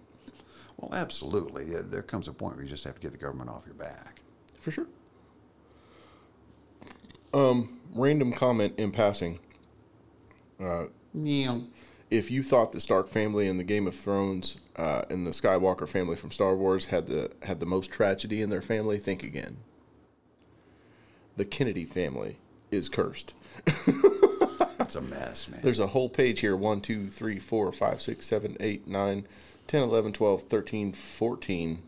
[0.77, 1.65] Well, absolutely.
[1.65, 4.21] There comes a point where you just have to get the government off your back.
[4.61, 4.87] for sure.
[7.35, 9.39] Um, random comment in passing.
[10.61, 11.59] Yeah.
[12.11, 15.89] If you thought the Stark family and the Game of Thrones uh, and the Skywalker
[15.89, 19.59] family from Star Wars had the had the most tragedy in their family, think again.
[21.37, 22.39] The Kennedy family
[22.71, 23.35] is cursed.
[24.79, 25.61] That's a mess, man.
[25.63, 29.27] There's a whole page here 1, 2, 3, 4, 5, 6, 7, 8, 9,
[29.67, 31.83] 10, 11, 12, 13, 14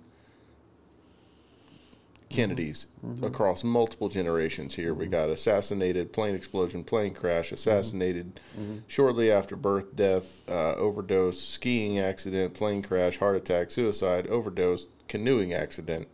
[2.30, 3.24] Kennedys mm-hmm.
[3.24, 4.94] across multiple generations here.
[4.94, 5.12] We mm-hmm.
[5.12, 7.56] got assassinated, plane explosion, plane crash, mm-hmm.
[7.56, 8.40] assassinated
[8.86, 15.52] shortly after birth, death, uh, overdose, skiing accident, plane crash, heart attack, suicide, overdose, canoeing
[15.52, 16.08] accident.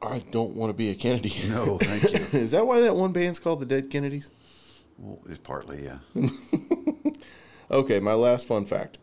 [0.00, 1.34] I don't want to be a Kennedy.
[1.48, 2.38] No, thank you.
[2.40, 4.30] Is that why that one band's called the Dead Kennedys?
[4.98, 5.98] well, it's partly, yeah.
[7.70, 8.98] Okay, my last fun fact.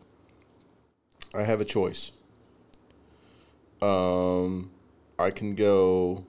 [1.36, 2.12] I have a choice.
[3.86, 4.72] Um,
[5.20, 6.26] I can go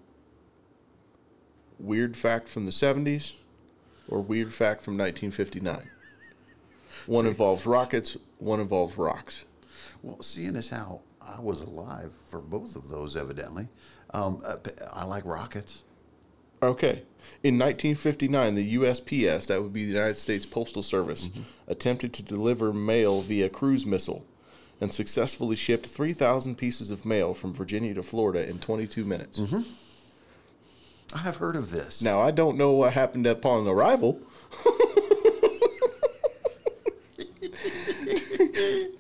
[1.79, 3.33] weird fact from the 70s
[4.09, 5.89] or weird fact from 1959.
[7.07, 9.45] One involves rockets, one involves rocks.
[10.03, 13.69] Well, seeing as how I was alive for both of those, evidently,
[14.11, 14.57] um, uh,
[14.93, 15.83] I like rockets.
[16.63, 17.03] Okay.
[17.43, 21.31] In 1959, the USPS, that would be the United States Postal Service,
[21.67, 24.25] attempted to deliver mail via cruise missile
[24.81, 29.39] and successfully shipped 3,000 pieces of mail from Virginia to Florida in 22 minutes.
[29.39, 29.63] Mm-hmm.
[31.15, 32.03] I have heard of this.
[32.03, 34.21] Now, I don't know what happened upon arrival.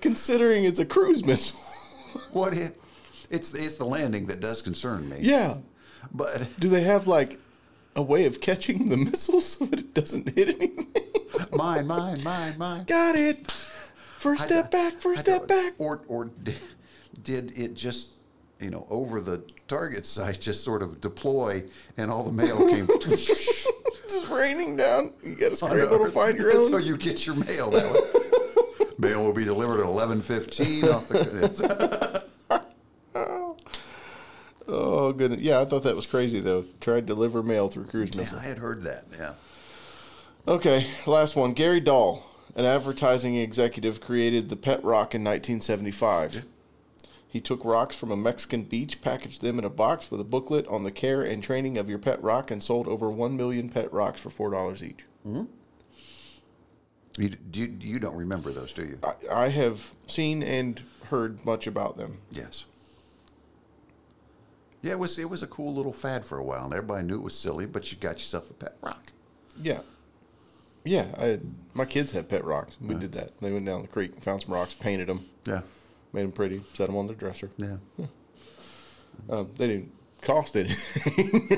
[0.01, 1.59] Considering it's a cruise missile.
[2.33, 2.73] what if
[3.31, 5.17] it's it's the landing that does concern me.
[5.21, 5.57] Yeah.
[6.13, 7.39] But Do they have like
[7.97, 10.87] a way of catching the missile so that it doesn't hit anything?
[11.53, 12.85] mine, mine, mine, mine.
[12.85, 13.53] Got it.
[14.19, 15.75] First I- step back, first step back.
[15.79, 16.59] Or or did,
[17.23, 18.11] did it just
[18.61, 21.65] you know over the target site just sort of deploy
[21.97, 22.87] and all the mail came
[24.09, 25.13] Just raining down.
[25.25, 26.71] You got to scramble to find your own.
[26.71, 28.87] so you get your mail that way.
[28.99, 32.25] mail will be delivered at eleven fifteen off the.
[34.69, 35.41] oh goodness.
[35.41, 36.65] Yeah, I thought that was crazy though.
[36.81, 38.39] Tried to deliver mail through cruise Yeah.
[38.39, 39.07] I had heard that.
[39.19, 39.33] Yeah.
[40.49, 41.53] Okay, last one.
[41.55, 42.25] Gary Dahl,
[42.57, 46.45] an advertising executive, created the pet rock in 1975.
[47.29, 50.67] He took rocks from a Mexican beach, packaged them in a box with a booklet
[50.69, 53.93] on the care and training of your pet rock, and sold over 1 million pet
[53.93, 55.05] rocks for $4 each.
[55.27, 55.45] Mm-hmm.
[57.19, 58.99] You, do you, you don't remember those, do you?
[59.03, 62.19] I, I have seen and heard much about them.
[62.31, 62.65] Yes.
[64.83, 67.17] Yeah, it was it was a cool little fad for a while, and everybody knew
[67.17, 69.13] it was silly, but you got yourself a pet rock.
[69.61, 69.81] Yeah.
[70.87, 71.41] Yeah, I
[71.75, 72.77] my kids had pet rocks.
[72.81, 73.39] We did that.
[73.41, 75.63] They went down the creek, found some rocks, painted them, Yeah,
[76.13, 77.51] made them pretty, set them on their dresser.
[77.59, 77.77] yeah.
[79.29, 81.49] Um, they didn't cost anything.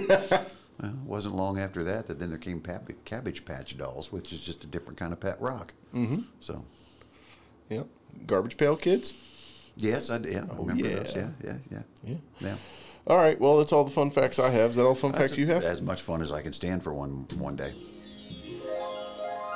[0.80, 2.62] Well, it wasn't long after that that then there came
[3.04, 5.74] Cabbage Patch Dolls, which is just a different kind of pet rock.
[5.92, 6.20] Mm-hmm.
[6.38, 6.64] So,
[7.68, 7.88] yep.
[8.28, 9.12] Garbage Pail Kids.
[9.76, 11.16] yes, I, yeah, I remember those.
[11.16, 11.30] yeah.
[11.44, 11.82] Yeah, yeah, yeah.
[12.12, 12.16] Yeah.
[12.38, 12.56] yeah.
[13.08, 13.40] All right.
[13.40, 14.70] Well, that's all the fun facts I have.
[14.70, 15.64] Is that all the fun That's facts you have?
[15.64, 17.72] As much fun as I can stand for one one day.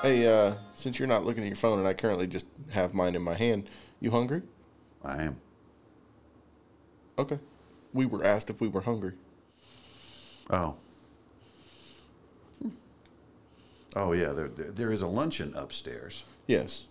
[0.03, 3.15] Hey, uh, since you're not looking at your phone and I currently just have mine
[3.15, 3.69] in my hand,
[4.01, 4.43] you hungry?
[5.05, 5.41] I am.
[7.17, 7.39] Okay.
[7.93, 9.13] We were asked if we were hungry.
[10.51, 10.75] Oh.
[13.95, 16.25] Oh yeah, there, there there is a luncheon upstairs.
[16.49, 16.87] Yes.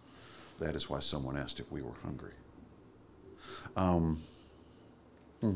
[0.59, 2.33] That is why someone asked if we were hungry.
[3.75, 4.21] Um.
[5.41, 5.55] hmm.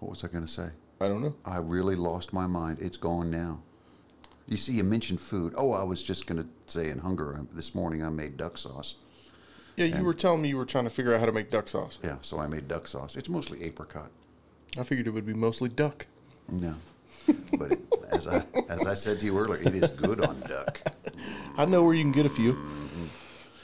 [0.00, 0.68] What was I going to say?
[1.00, 1.36] I don't know.
[1.46, 2.80] I really lost my mind.
[2.82, 3.62] It's gone now.
[4.46, 5.54] You see, you mentioned food.
[5.56, 8.58] Oh, I was just going to say in hunger um, this morning I made duck
[8.58, 8.94] sauce.
[9.76, 11.48] Yeah, you And- were telling me you were trying to figure out how to make
[11.50, 11.98] duck sauce.
[12.02, 13.16] Yeah, so I made duck sauce.
[13.16, 14.10] It's mostly apricot.
[14.78, 16.06] I figured it would be mostly duck.
[16.48, 16.74] No.
[17.56, 17.80] But it,
[18.10, 20.82] as I as I said to you earlier, it is good on duck.
[21.56, 22.54] I know where you can get a few.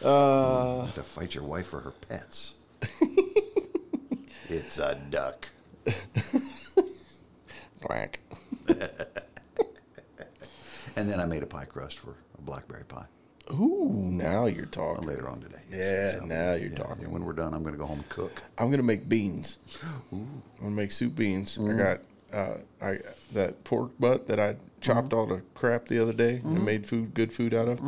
[0.02, 2.54] Uh, to fight your wife for her pets.
[4.48, 5.50] it's a duck.
[7.86, 8.20] black.
[10.96, 13.06] And then I made a pie crust for a blackberry pie
[13.52, 15.06] Ooh, now you're talking.
[15.06, 15.62] later on today.
[15.70, 17.02] Yeah, now you're yeah, talking.
[17.02, 18.42] yeah, when we're done, I'm going to go home and cook.
[18.58, 19.58] I'm gonna make beans.
[20.12, 21.58] I'm gonna make soup beans.
[21.58, 21.78] I mm-hmm.
[21.78, 22.00] got
[22.32, 22.98] uh, I
[23.32, 24.62] that pork butt that I mm-hmm.
[24.80, 26.64] chopped all the crap the other day and mm-hmm.
[26.64, 27.80] made food, good food out of.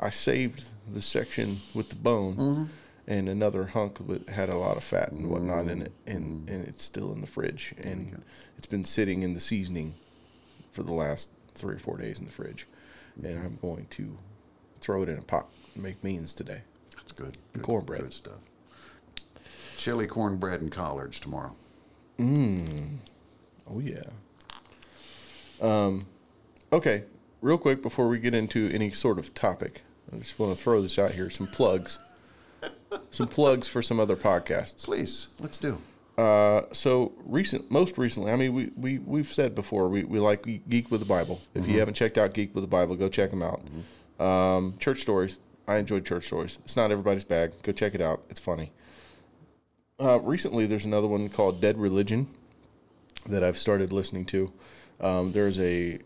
[0.00, 2.70] I saved the section with the bone
[3.06, 6.66] and another hunk that had a lot of fat and whatnot in it, and and
[6.68, 8.22] it's still in the fridge and
[8.56, 9.94] it's been sitting in the seasoning
[10.72, 12.66] for the last three or four days in the fridge,
[13.16, 14.16] and I'm going to
[14.80, 16.62] throw it in a pot and make beans today.
[17.02, 17.38] It's good.
[17.52, 18.02] good cornbread.
[18.02, 18.38] Good stuff.
[19.76, 21.56] Chili cornbread and collards tomorrow.
[22.18, 22.98] Mmm.
[23.68, 24.02] Oh yeah.
[25.60, 26.06] Um,
[26.72, 27.04] okay,
[27.40, 30.82] real quick before we get into any sort of topic, I just want to throw
[30.82, 31.30] this out here.
[31.30, 31.98] Some plugs.
[33.10, 34.84] some plugs for some other podcasts.
[34.84, 35.80] Please, let's do.
[36.18, 40.44] Uh, so recent, most recently, I mean, we we we've said before we, we like
[40.68, 41.40] Geek with the Bible.
[41.54, 43.62] If you haven't checked out Geek with the Bible, go check them out.
[44.24, 45.38] Um, Church Stories.
[45.66, 46.58] I enjoyed Church Stories.
[46.64, 47.52] It's not everybody's bag.
[47.62, 48.22] Go check it out.
[48.28, 48.72] It's funny.
[49.98, 52.26] Uh, recently, there's another one called Dead Religion
[53.26, 54.52] that I've started listening to.
[55.00, 55.98] Um, there's a,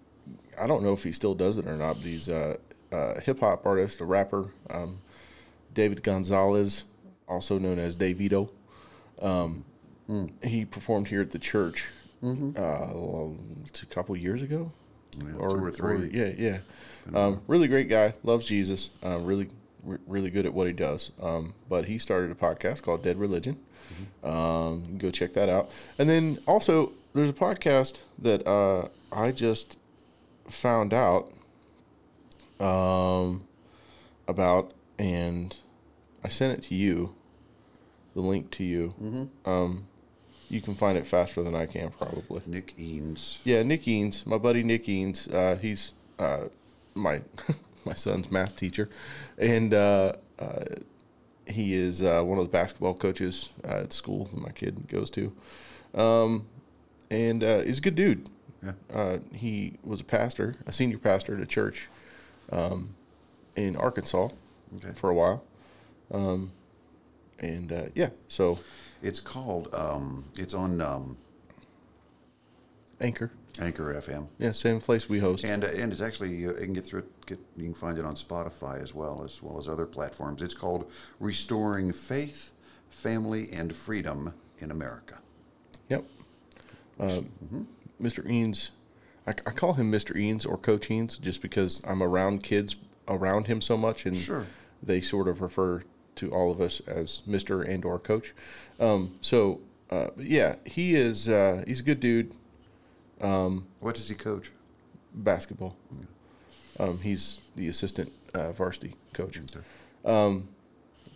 [0.60, 2.58] I don't know if he still does it or not, but he's a,
[2.92, 4.98] a hip hop artist, a rapper, um,
[5.72, 6.84] David Gonzalez,
[7.26, 8.50] also known as Davido.
[9.20, 9.64] Um,
[10.42, 11.88] He performed here at the church
[12.24, 14.72] uh, a couple years ago,
[15.18, 16.10] Yeah, two or three.
[16.12, 16.58] yeah, yeah.
[17.14, 18.90] Um, really great guy, loves Jesus.
[19.04, 19.48] Uh, really,
[19.84, 21.10] re- really good at what he does.
[21.20, 23.58] Um, but he started a podcast called Dead Religion.
[24.24, 25.70] Um, you can go check that out.
[25.98, 29.76] And then also, there's a podcast that uh, I just
[30.48, 31.32] found out
[32.60, 33.44] um,
[34.28, 35.56] about, and
[36.24, 37.14] I sent it to you,
[38.14, 39.28] the link to you.
[39.44, 39.86] Um,
[40.48, 42.40] you can find it faster than I can, probably.
[42.46, 43.38] Nick Eanes.
[43.44, 45.32] Yeah, Nick Eanes, my buddy Nick Eanes.
[45.32, 46.44] Uh, he's uh,
[46.94, 47.22] my
[47.84, 48.88] my son's math teacher,
[49.38, 50.64] and uh, uh,
[51.46, 55.10] he is uh, one of the basketball coaches uh, at school that my kid goes
[55.10, 55.32] to.
[55.94, 56.46] Um,
[57.10, 58.28] and uh, he's a good dude.
[58.62, 58.72] Yeah.
[58.92, 61.88] Uh, he was a pastor, a senior pastor at a church
[62.50, 62.94] um,
[63.54, 64.28] in Arkansas
[64.76, 64.90] Okay.
[64.94, 65.44] for a while.
[66.10, 66.50] Um,
[67.38, 68.58] and uh, yeah, so
[69.06, 69.72] It's called.
[69.72, 71.16] Um, it's on um,
[73.00, 73.30] Anchor.
[73.58, 75.42] Anchor FM, Yeah, same place we host.
[75.42, 77.26] and uh, and it's actually uh, you can get through it.
[77.26, 80.42] Get you can find it on Spotify as well as well as other platforms.
[80.42, 82.52] It's called Restoring Faith,
[82.90, 85.20] Family, and Freedom in America.
[85.88, 86.04] Yep.
[87.00, 87.30] Um,
[88.02, 88.26] Mr.
[88.28, 88.70] Eanes,
[89.26, 90.14] I, I call him Mr.
[90.14, 92.76] Eanes or Coach Eanes just because I'm around kids
[93.08, 94.44] around him so much, and Sure.
[94.82, 95.82] they sort of refer
[96.16, 97.66] to all of us as Mr.
[97.66, 98.34] and or Coach.
[98.80, 101.28] Um, so uh, yeah, he is.
[101.28, 102.32] Uh, he's a good dude.
[103.80, 104.50] What does he coach?
[105.14, 105.76] Basketball.
[106.78, 109.38] Um, he's the assistant uh, varsity coach.
[109.38, 109.60] Okay.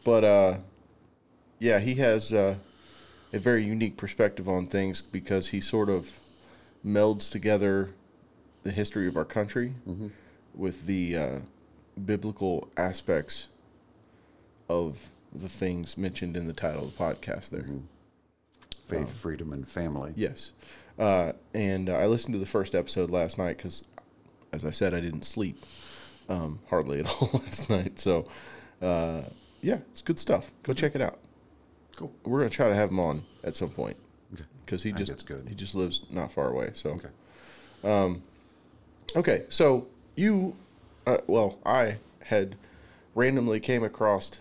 [0.04, 0.58] but uh,
[1.58, 2.56] yeah, he has uh,
[3.32, 6.18] a very unique perspective on things because he sort of
[6.84, 7.90] melds together
[8.62, 9.74] the history of our country
[10.54, 11.38] with the uh,
[12.04, 13.48] biblical aspects
[14.70, 17.50] of the things mentioned in the title of the podcast.
[17.50, 17.66] There,
[18.86, 20.12] Faith, Freedom, and Family.
[20.16, 20.52] Yes.
[20.98, 23.84] Uh, and uh, I listened to the first episode last night because,
[24.52, 25.64] as I said, I didn't sleep
[26.28, 27.98] um, hardly at all last night.
[27.98, 28.26] So,
[28.80, 29.22] uh,
[29.60, 30.52] yeah, it's good stuff.
[30.62, 31.18] Go check it out.
[31.96, 32.12] Cool.
[32.24, 33.96] We're gonna try to have him on at some point
[34.32, 34.44] Okay.
[34.64, 36.70] because he just he just lives not far away.
[36.74, 36.98] So
[37.84, 38.20] Okay.
[39.16, 40.56] okay, so you,
[41.06, 42.56] uh, well, I had
[43.14, 44.38] randomly came across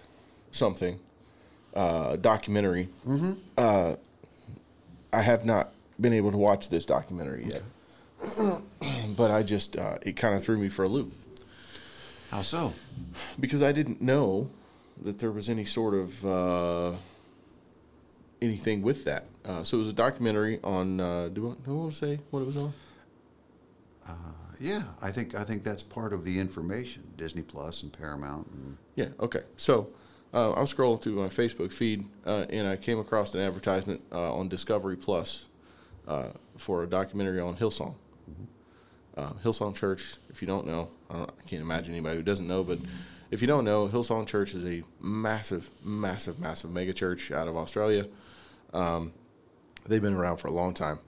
[0.51, 0.99] something,
[1.73, 2.89] uh, documentary.
[3.07, 3.33] Mm-hmm.
[3.57, 3.95] Uh,
[5.11, 7.63] I have not been able to watch this documentary yet,
[9.17, 11.13] but I just uh, it kind of threw me for a loop
[12.31, 12.73] How so?
[13.39, 14.49] because I didn't know
[15.01, 16.97] that there was any sort of uh,
[18.41, 19.25] anything with that.
[19.43, 20.99] Uh, so it was a documentary on.
[20.99, 22.73] Uh, do I, do I want to say what it was on?
[24.59, 27.13] Yeah, I think I think that's part of the information.
[27.15, 28.47] Disney Plus and Paramount.
[28.51, 29.07] And, Yeah.
[29.19, 29.41] Okay.
[29.55, 29.87] So
[30.33, 34.01] uh, I was scrolling through my Facebook feed uh, and I came across an advertisement
[34.11, 35.45] uh, on Discovery Plus
[36.07, 37.95] uh, for a documentary on Hillsong.
[39.17, 42.47] Uh, Hillsong Church, if you don't know, I, don't, I can't imagine anybody who doesn't
[42.47, 42.79] know, but
[43.31, 47.57] if you don't know, Hillsong Church is a massive, massive, massive mega church out of
[47.57, 48.07] Australia.
[48.73, 49.13] Um,
[49.87, 50.99] they've been around for a long time.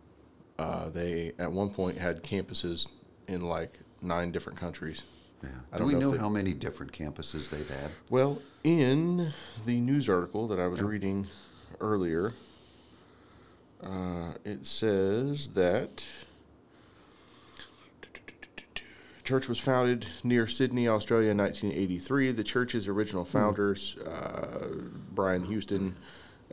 [0.60, 2.88] Uh, they at one point had campuses
[3.28, 5.04] in like nine different countries.
[5.44, 5.78] Yeah.
[5.78, 7.92] Do we know know how many different campuses they've had?
[8.10, 9.34] Well, in
[9.66, 11.28] the news article that I was reading
[11.80, 12.34] earlier,
[13.84, 16.06] uh, it says that
[19.24, 22.32] church was founded near Sydney, Australia, in 1983.
[22.32, 24.68] The church's original founders, uh,
[25.14, 25.96] Brian Houston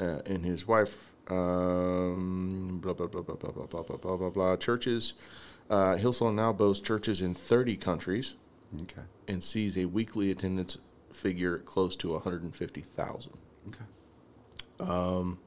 [0.00, 4.30] uh, and his wife, um, blah, blah, blah, blah, blah, blah, blah, blah, blah, blah,
[4.30, 4.56] blah.
[4.56, 5.14] Churches,
[5.68, 8.34] uh, Hillsong now boasts churches in 30 countries
[8.82, 9.02] Okay.
[9.26, 10.76] and sees a weekly attendance
[11.12, 13.32] figure close to 150,000.
[13.68, 13.84] Okay.
[14.80, 15.38] Um,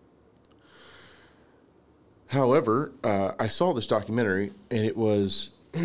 [2.31, 5.49] However, uh, I saw this documentary and it was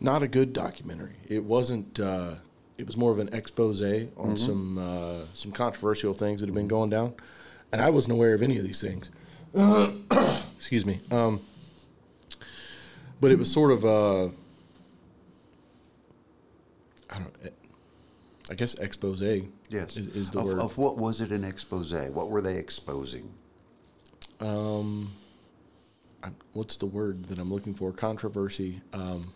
[0.00, 1.16] not a good documentary.
[1.26, 1.98] It wasn't.
[1.98, 2.34] Uh,
[2.78, 3.82] it was more of an expose
[4.16, 7.14] on some uh, some controversial things that have been going down,
[7.72, 9.10] and I wasn't aware of any of these things.
[10.56, 11.00] Excuse me.
[11.10, 11.40] Um,
[13.20, 13.84] but it was sort of.
[13.84, 14.26] Uh,
[17.10, 17.34] I don't.
[18.50, 19.22] I guess expose.
[19.22, 19.96] Yes.
[19.96, 20.58] Is, is the of, word.
[20.58, 21.92] of what was it an expose?
[21.92, 23.32] What were they exposing?
[24.40, 25.12] um,
[26.22, 27.92] I'm, what's the word that I'm looking for?
[27.92, 28.80] Controversy.
[28.92, 29.32] Um,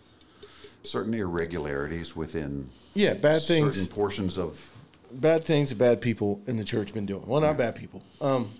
[0.82, 3.88] Certain irregularities within yeah, bad certain things.
[3.88, 4.74] portions of.
[5.10, 7.26] Bad things that bad people in the church been doing.
[7.26, 8.02] Well, not bad people.
[8.20, 8.50] Um,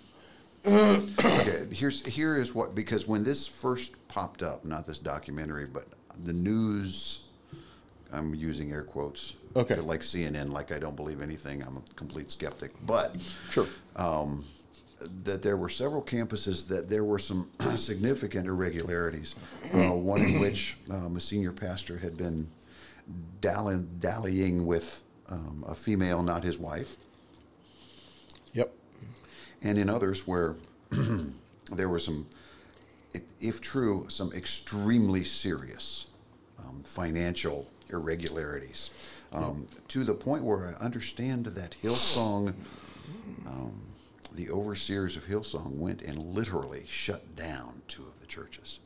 [0.65, 5.87] Okay, here's here is what because when this first popped up, not this documentary, but
[6.23, 7.25] the news.
[8.11, 9.35] I'm using air quotes.
[9.55, 9.75] Okay.
[9.75, 11.61] Like CNN, like I don't believe anything.
[11.61, 13.15] I'm a complete skeptic, but
[13.51, 13.67] sure.
[15.23, 19.35] that there were several campuses that there were some significant irregularities.
[19.73, 22.49] Uh, one in which um, a senior pastor had been
[23.41, 26.97] dallying, dallying with um, a female, not his wife.
[29.61, 30.55] And in others where
[31.71, 32.27] there were some,
[33.41, 36.07] if- true, some extremely serious
[36.59, 38.89] um, financial irregularities.
[39.31, 42.53] Um, To the point where I understand that Hillsong,
[43.45, 43.79] um,
[44.33, 48.79] the overseers of Hillsong, went and literally shut down two of the churches.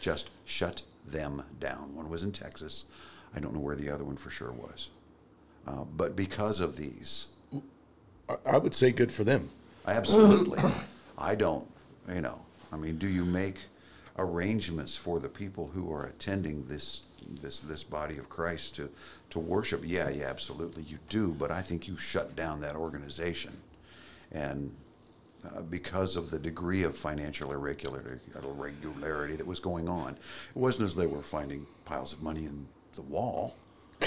[0.00, 1.94] Just shut them down.
[1.96, 2.84] One was in Texas.
[3.34, 4.88] I don't know where the other one for sure was.
[5.66, 7.26] Uh, but because of these,
[8.50, 9.50] I would say good for them.
[9.86, 10.60] Absolutely.
[11.18, 11.66] I don't,
[12.08, 12.40] you know,
[12.72, 13.56] I mean, do you make
[14.18, 17.02] arrangements for the people who are attending this
[17.42, 18.90] this this body of Christ to
[19.30, 19.82] to worship?
[19.84, 21.32] Yeah, yeah, absolutely, you do.
[21.32, 23.58] But I think you shut down that organization,
[24.30, 24.74] and
[25.44, 30.84] uh, because of the degree of financial irregularity, irregularity that was going on, it wasn't
[30.84, 33.56] as they were finding piles of money in the wall.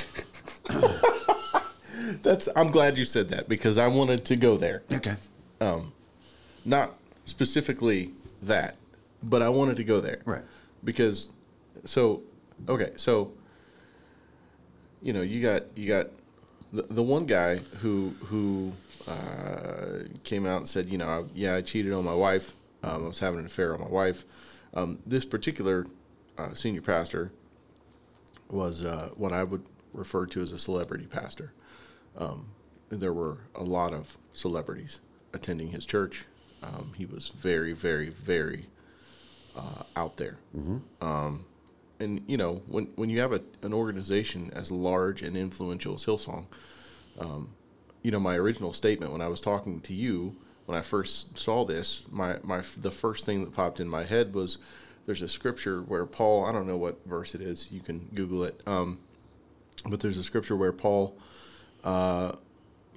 [2.21, 2.49] That's.
[2.55, 4.83] I'm glad you said that because I wanted to go there.
[4.91, 5.15] Okay.
[6.65, 8.11] Not specifically
[8.41, 8.75] that,
[9.21, 10.21] but I wanted to go there.
[10.25, 10.43] Right.
[10.83, 11.29] Because,
[11.85, 12.21] so,
[12.67, 13.31] okay, so,
[15.01, 16.07] you know, you got you got
[16.71, 18.73] the, the one guy who who
[19.07, 22.53] uh, came out and said, you know, I, yeah, I cheated on my wife.
[22.83, 24.25] Um, I was having an affair on my wife.
[24.73, 25.87] Um, this particular
[26.37, 27.31] uh, senior pastor
[28.49, 31.53] was uh, what I would refer to as a celebrity pastor.
[32.17, 32.47] Um,
[32.89, 34.99] there were a lot of celebrities
[35.33, 36.25] attending his church.
[36.61, 38.67] Um, he was very, very, very
[39.55, 40.37] uh, out there.
[41.01, 41.45] Um,
[41.99, 46.05] and you know, when when you have a, an organization as large and influential as
[46.05, 46.45] Hillsong,
[47.19, 47.49] um,
[48.01, 51.65] you know, my original statement when I was talking to you when I first saw
[51.65, 54.57] this, my my the first thing that popped in my head was
[55.05, 58.43] there's a scripture where Paul, I don't know what verse it is, you can Google
[58.43, 58.99] it, um,
[59.85, 61.17] but there's a scripture where Paul,
[61.83, 62.33] uh,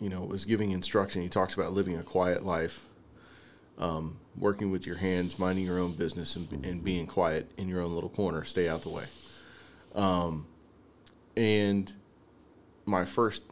[0.01, 1.22] you know, was giving instruction.
[1.22, 2.84] He talks about living a quiet life,
[3.78, 7.80] um, working with your hands, minding your own business, and, and being quiet in your
[7.80, 8.44] own little corner.
[8.44, 9.05] Stay out the way.
[9.94, 10.47] Um,
[11.36, 11.92] and
[12.84, 13.42] my first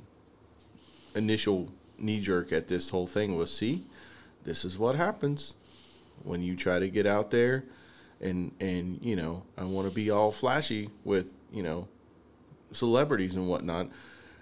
[1.15, 3.85] initial knee jerk at this whole thing was see,
[4.45, 5.55] this is what happens
[6.23, 7.65] when you try to get out there
[8.21, 11.89] and and you know, I want to be all flashy with, you know,
[12.73, 13.89] celebrities and whatnot.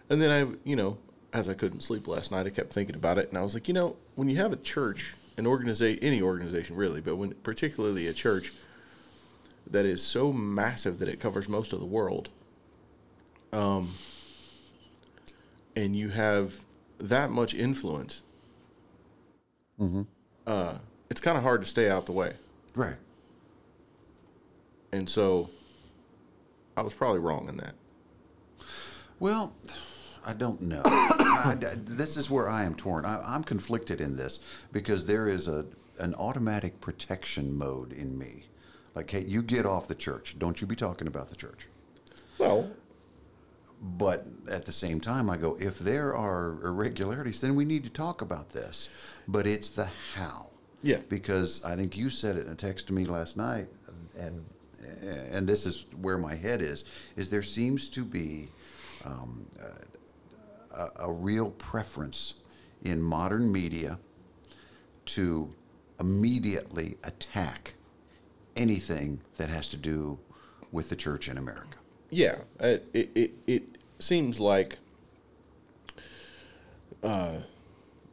[0.09, 0.99] And then I, you know,
[1.33, 3.69] as I couldn't sleep last night, I kept thinking about it and I was like,
[3.69, 8.07] you know, when you have a church, an organization any organization really, but when particularly
[8.07, 8.53] a church
[9.71, 12.29] that is so massive that it covers most of the world,
[13.53, 13.95] um,
[15.75, 16.55] and you have
[16.99, 18.23] that much influence,
[20.47, 20.75] uh,
[21.11, 22.35] it's kind of hard to stay out the way.
[22.75, 22.97] Right.
[24.93, 25.51] And so
[26.77, 27.75] I was probably wrong in that.
[29.19, 29.55] Well,
[30.25, 30.83] I don't know.
[30.85, 33.05] I, this is where I am torn.
[33.05, 34.41] I, I'm conflicted in this
[34.73, 35.67] because there is a
[35.99, 38.47] an automatic protection mode in me.
[38.95, 40.37] Like, hey, you get off the church.
[40.39, 41.67] Don't you be talking about the church.
[42.39, 42.71] Well,
[43.81, 47.91] But at the same time, I go, if there are irregularities, then we need to
[47.91, 48.89] talk about this.
[49.29, 50.51] But it's the how.
[50.83, 51.01] Yeah.
[51.09, 53.69] Because I think you said it in a text to me last night,
[54.19, 54.45] and
[55.31, 56.85] and this is where my head is,
[57.17, 58.49] is there seems to be
[59.05, 59.47] um,
[60.75, 62.35] a, a real preference
[62.83, 63.99] in modern media
[65.07, 65.53] to
[66.01, 67.75] immediately attack
[68.57, 70.19] anything that has to do
[70.71, 71.79] with the church in America.
[72.11, 73.63] yeah, it, it, it,
[73.99, 74.79] seems like
[77.05, 77.39] uh,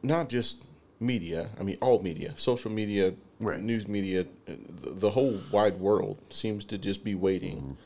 [0.04, 0.64] not just
[1.00, 3.60] media, I mean, all media, social media, Right.
[3.60, 7.78] news media, the, the whole wide world seems to just be waiting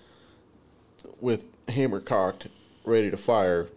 [1.20, 2.48] with hammer cocked,
[2.84, 3.68] ready to fire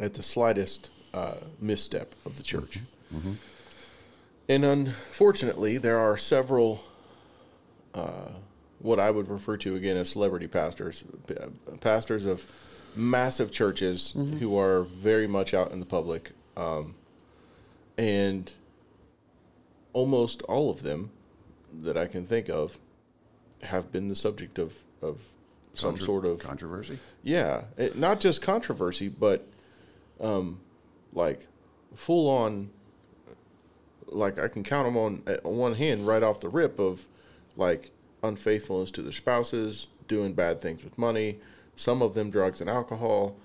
[0.00, 2.78] at the slightest uh, misstep of the church.
[4.48, 6.82] And unfortunately, there are several
[7.94, 8.30] uh,
[8.80, 11.48] what I would refer to again as celebrity pastors, uh,
[11.80, 12.46] pastors of
[12.96, 16.94] massive churches who are very much out in the public, um,
[17.98, 18.52] and
[19.92, 21.10] almost all of them
[21.82, 22.78] that I can think of
[23.62, 25.20] have been the subject of of
[25.74, 26.98] some sort of controversy.
[27.22, 29.46] yeah, it, not just controversy, but
[30.20, 30.60] um,
[31.12, 31.46] like
[31.94, 32.70] full on.
[34.06, 37.06] Like I can count them on, on one hand right off the rip of
[37.56, 37.92] like
[38.22, 41.38] unfaithfulness to their spouses, doing bad things with money,
[41.76, 43.36] some of them drugs and alcohol,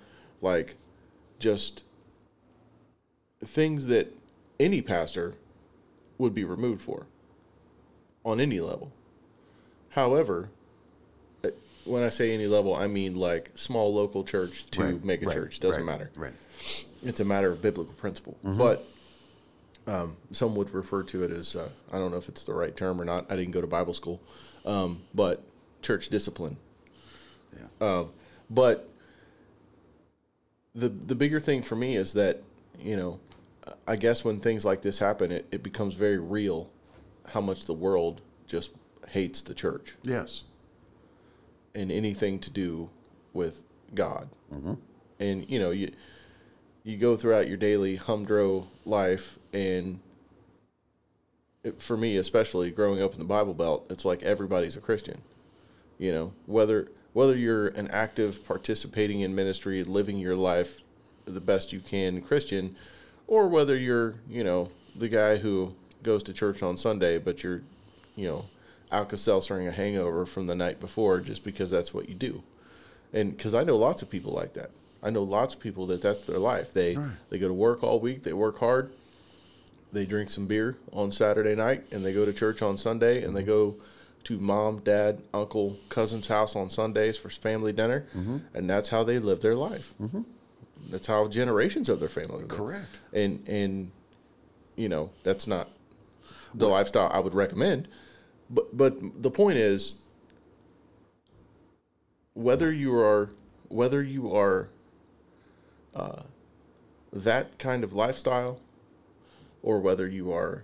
[0.41, 0.75] like
[1.37, 1.83] just
[3.43, 4.11] things that
[4.59, 5.35] any pastor
[6.17, 7.05] would be removed for
[8.23, 8.91] on any level.
[9.89, 10.49] However,
[11.85, 15.35] when I say any level, I mean like small local church to Right, mega right,
[15.35, 15.59] church.
[15.59, 16.11] Doesn't right, matter.
[16.15, 16.33] Right.
[17.03, 18.37] It's a matter of biblical principle.
[18.43, 18.85] But
[19.87, 22.75] um, some would refer to it as uh, I don't know if it's the right
[22.75, 23.31] term or not.
[23.31, 24.21] I didn't go to Bible school,
[24.65, 25.43] um, but
[25.81, 26.57] church discipline.
[27.55, 27.87] Yeah.
[27.87, 28.09] Um,
[28.49, 28.89] but
[30.73, 32.41] the the bigger thing for me is that
[32.79, 33.19] you know,
[33.87, 36.69] I guess when things like this happen, it, it becomes very real
[37.29, 38.71] how much the world just
[39.09, 40.43] hates the church yes.
[41.75, 42.89] And anything to do
[43.33, 43.61] with
[43.93, 44.29] God.
[44.51, 44.73] Mm-hmm.
[45.19, 45.91] And you know, you
[46.83, 49.99] you go throughout your daily humdrum life, and
[51.63, 55.21] it, for me, especially growing up in the Bible Belt, it's like everybody's a Christian.
[55.97, 60.81] You know, whether whether you're an active participating in ministry, living your life
[61.25, 62.75] the best you can Christian,
[63.27, 65.73] or whether you're you know the guy who
[66.03, 67.61] goes to church on Sunday, but you're
[68.15, 68.45] you know
[68.95, 72.41] Alka-Seltzering a hangover from the night before just because that's what you do
[73.13, 74.71] and because I know lots of people like that.
[75.03, 76.73] I know lots of people that that's their life.
[76.73, 77.11] They Right.
[77.29, 78.23] they go to work all week.
[78.23, 78.91] They work hard.
[79.93, 83.35] They drink some beer on Saturday night, and they go to church on Sunday, and
[83.35, 83.75] they go
[84.25, 88.05] to mom, dad, uncle, cousin's house on Sundays for family dinner,
[88.53, 89.93] and that's how they live their life.
[90.01, 90.21] Mm-hmm.
[90.89, 92.47] That's how generations of their family live.
[92.49, 92.99] Correct.
[93.13, 93.91] And and
[94.75, 95.69] you know that's not
[96.53, 97.87] the lifestyle I would recommend.
[98.49, 99.97] But but the point is
[102.33, 103.31] whether you are
[103.69, 104.69] whether you are
[105.95, 106.23] uh,
[107.11, 108.59] that kind of lifestyle
[109.63, 110.63] or whether you are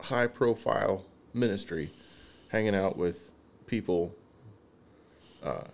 [0.00, 1.90] high profile ministry
[2.48, 3.30] hanging out with
[3.66, 4.14] people
[5.42, 5.64] uh,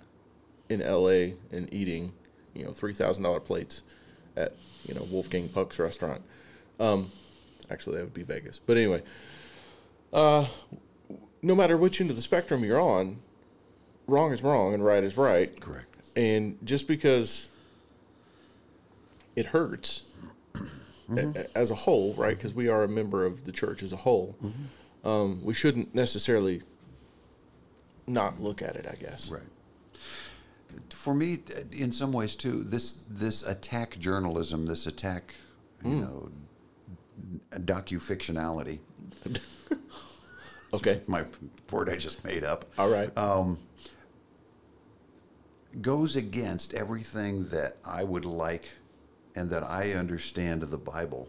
[0.68, 2.12] in LA and eating
[2.55, 3.82] you know $3,000 plates
[4.36, 6.22] at you know Wolfgang Puck's restaurant.
[6.78, 7.11] Um,
[7.70, 8.59] actually, that would be Vegas.
[8.59, 9.03] But anyway,
[10.12, 10.46] uh,
[11.43, 13.18] no matter which end of the spectrum you're on,
[14.07, 15.59] wrong is wrong and right is right.
[15.61, 15.95] Correct.
[16.16, 17.49] And just because
[19.36, 20.03] it hurts
[20.55, 21.18] mm-hmm.
[21.18, 22.36] a- a- as a whole, right?
[22.36, 25.09] Because we are a member of the church as a whole, mm-hmm.
[25.09, 26.62] um, we shouldn't necessarily
[28.07, 28.86] not look at it.
[28.91, 29.30] I guess.
[29.30, 29.43] Right.
[30.91, 31.39] For me,
[31.72, 35.34] in some ways too, this this attack journalism, this attack,
[35.84, 36.01] you hmm.
[36.01, 36.30] know,
[37.53, 38.80] docu-fictionality.
[40.75, 41.01] Okay.
[41.07, 41.25] My
[41.71, 42.66] word I just made up.
[42.79, 43.16] All right.
[43.16, 43.59] Um,
[45.81, 48.73] goes against everything that I would like
[49.35, 51.29] and that I understand the Bible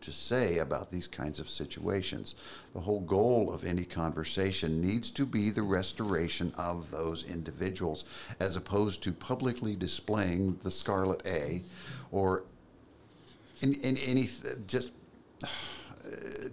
[0.00, 2.34] to say about these kinds of situations.
[2.72, 8.04] The whole goal of any conversation needs to be the restoration of those individuals
[8.38, 11.62] as opposed to publicly displaying the scarlet A
[12.12, 12.44] or
[13.60, 14.28] in, in any
[14.66, 14.92] just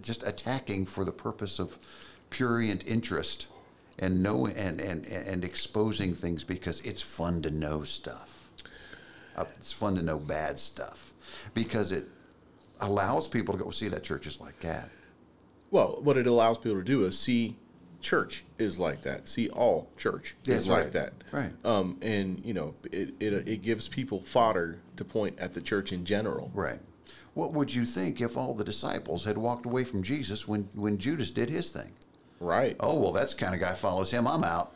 [0.06, 1.76] just attacking for the purpose of
[2.30, 3.48] prurient interest
[3.98, 8.50] and know and, and, and exposing things because it's fun to know stuff.
[9.36, 11.12] Uh, it's fun to know bad stuff
[11.52, 12.06] because it
[12.80, 14.90] allows people to go see that church is like that.
[15.70, 17.56] Well, what it allows people to do is see
[18.00, 19.28] church is like that.
[19.28, 20.92] See all church That's is like right.
[20.92, 21.12] that.
[21.32, 21.52] Right.
[21.64, 25.92] Um, and you know, it, it it gives people fodder to point at the church
[25.92, 26.50] in general.
[26.54, 26.78] Right.
[27.36, 30.96] What would you think if all the disciples had walked away from Jesus when, when
[30.96, 31.92] Judas did his thing?
[32.40, 32.74] Right.
[32.80, 34.26] Oh, well, that's the kind of guy follows him.
[34.26, 34.74] I'm out.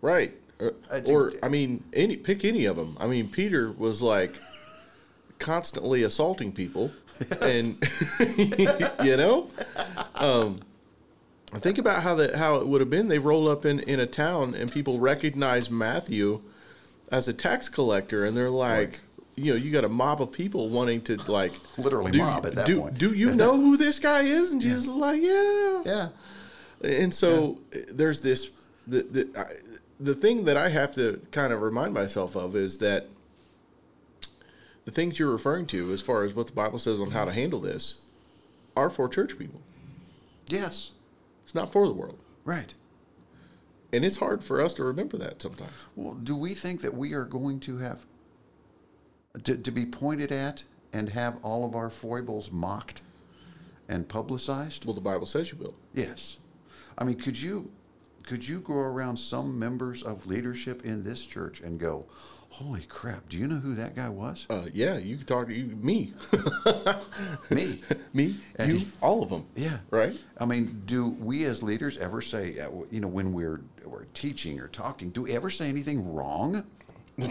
[0.00, 0.32] Right.
[0.58, 0.70] Uh,
[1.06, 2.96] or I mean, any pick any of them.
[2.98, 4.32] I mean, Peter was like
[5.38, 6.90] constantly assaulting people,
[7.42, 7.76] and
[9.04, 9.48] you know,
[10.14, 10.60] um,
[11.56, 13.08] think about how that how it would have been.
[13.08, 16.40] They roll up in in a town, and people recognize Matthew
[17.12, 19.00] as a tax collector, and they're like.
[19.38, 22.54] You know, you got a mob of people wanting to like Literally do, mob at
[22.56, 22.98] that do, point.
[22.98, 24.52] Do you know who this guy is?
[24.52, 26.08] And Jesus is like, yeah, Yeah.
[26.82, 27.58] and so
[27.90, 28.50] there's this
[28.86, 29.44] the the I,
[30.00, 33.08] the thing that I have to kind of remind myself of is that
[34.84, 37.32] the things you're referring to, as far as what the Bible says on how to
[37.32, 37.96] handle this,
[38.76, 39.60] are for church people.
[40.48, 40.92] Yes.
[41.44, 42.74] It's not for the world, Right.
[43.92, 45.72] and it's hard for us to remember that sometimes.
[45.96, 47.98] Well, do we think that we are going to have
[49.44, 50.62] to, to be pointed at
[50.92, 53.02] and have all of our foibles mocked
[53.88, 54.84] and publicized?
[54.84, 55.74] Well, the Bible says you will.
[55.94, 56.38] Yes.
[56.96, 57.70] I mean, could you
[58.26, 62.04] could you go around some members of leadership in this church and go,
[62.50, 63.28] "Holy crap!
[63.30, 66.12] Do you know who that guy was?" Uh, yeah, you can talk to you, me,
[67.50, 67.80] Me.
[68.12, 69.46] me, And you, he- all of them.
[69.56, 69.78] Yeah.
[69.90, 70.20] Right.
[70.38, 74.60] I mean, do we as leaders ever say, uh, you know, when we're we're teaching
[74.60, 76.64] or talking, do we ever say anything wrong?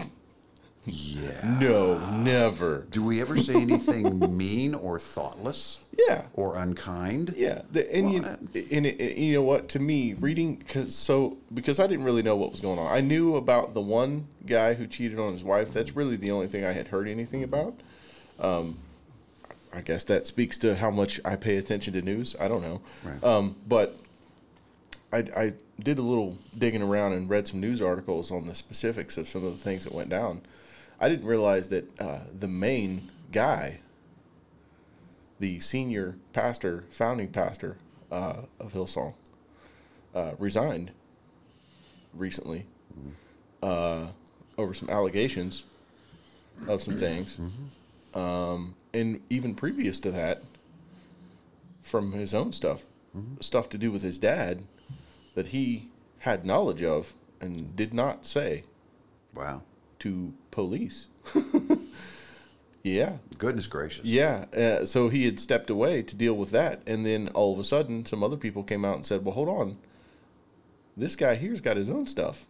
[0.88, 1.58] yeah.
[1.60, 2.88] No, never.
[2.90, 6.24] Do we ever say anything mean or thoughtless Yeah.
[6.34, 7.34] or unkind?
[7.36, 9.68] Yeah, the, and you and it, it- you know what?
[9.70, 12.92] To me, reading because so because I didn't really know what was going on.
[12.92, 15.74] I knew about the one guy who cheated on his wife.
[15.74, 17.76] That's really the only thing I had heard anything about.
[18.40, 18.78] Um,
[19.74, 22.36] I guess that speaks to how much I pay attention to news.
[22.40, 23.22] I don't know, Right.
[23.24, 23.96] um, but
[25.12, 29.18] I, I did a little digging around and read some news articles on the specifics
[29.18, 30.42] of some of the things that went down.
[31.00, 33.80] I didn't realize that uh, the main guy
[35.40, 37.78] the senior pastor, founding pastor
[38.12, 39.14] uh, of Hillsong,
[40.16, 40.92] uh, resigned
[42.14, 42.66] recently
[43.62, 44.08] uh,
[44.58, 45.66] over some allegations
[46.68, 47.40] of some things.
[48.14, 50.42] Um, and even previous to that,
[51.84, 52.84] from his own stuff,
[53.40, 54.64] stuff to do with his dad
[55.36, 55.90] that he
[56.20, 58.64] had knowledge of and did not say
[59.36, 59.62] Wow.
[60.00, 61.08] To police.
[62.84, 63.18] yeah.
[63.38, 64.06] Goodness gracious.
[64.06, 67.60] Yeah, uh, so he had stepped away to deal with that, and then all of
[67.60, 69.78] a sudden, some other people came out and said, "Well, hold on,
[70.96, 72.46] this guy here's got his own stuff.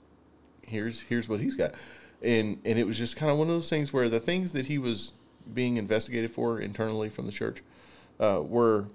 [0.61, 1.73] Here's here's what he's got,"
[2.21, 4.67] and and it was just kind of one of those things where the things that
[4.67, 5.11] he was
[5.53, 7.61] being investigated for internally from the church
[8.19, 8.87] uh, were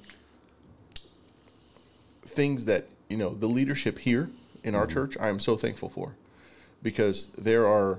[2.26, 4.30] things that you know the leadership here
[4.64, 6.14] in our church I am so thankful for
[6.82, 7.98] because there are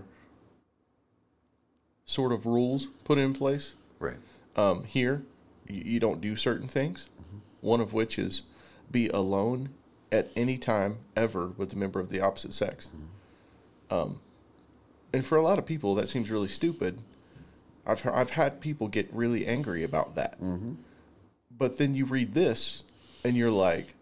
[2.06, 3.74] sort of rules put in place.
[4.00, 4.18] Right.
[4.56, 5.24] um, here
[5.68, 7.10] you, you don't do certain things.
[7.62, 8.42] One of which is
[8.92, 9.70] be alone
[10.12, 12.90] at any time ever with a member of the opposite sex.
[13.90, 14.20] Um,
[15.14, 17.02] and for a lot of people that seems really stupid.
[17.86, 20.38] I've, I've had people get really angry about that.
[21.58, 22.84] But then you read this
[23.24, 23.96] and you're like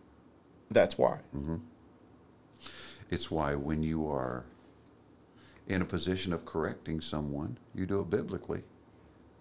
[0.69, 1.19] that's why.
[3.09, 4.45] It's why when you are
[5.71, 8.63] in a position of correcting someone, you do it biblically.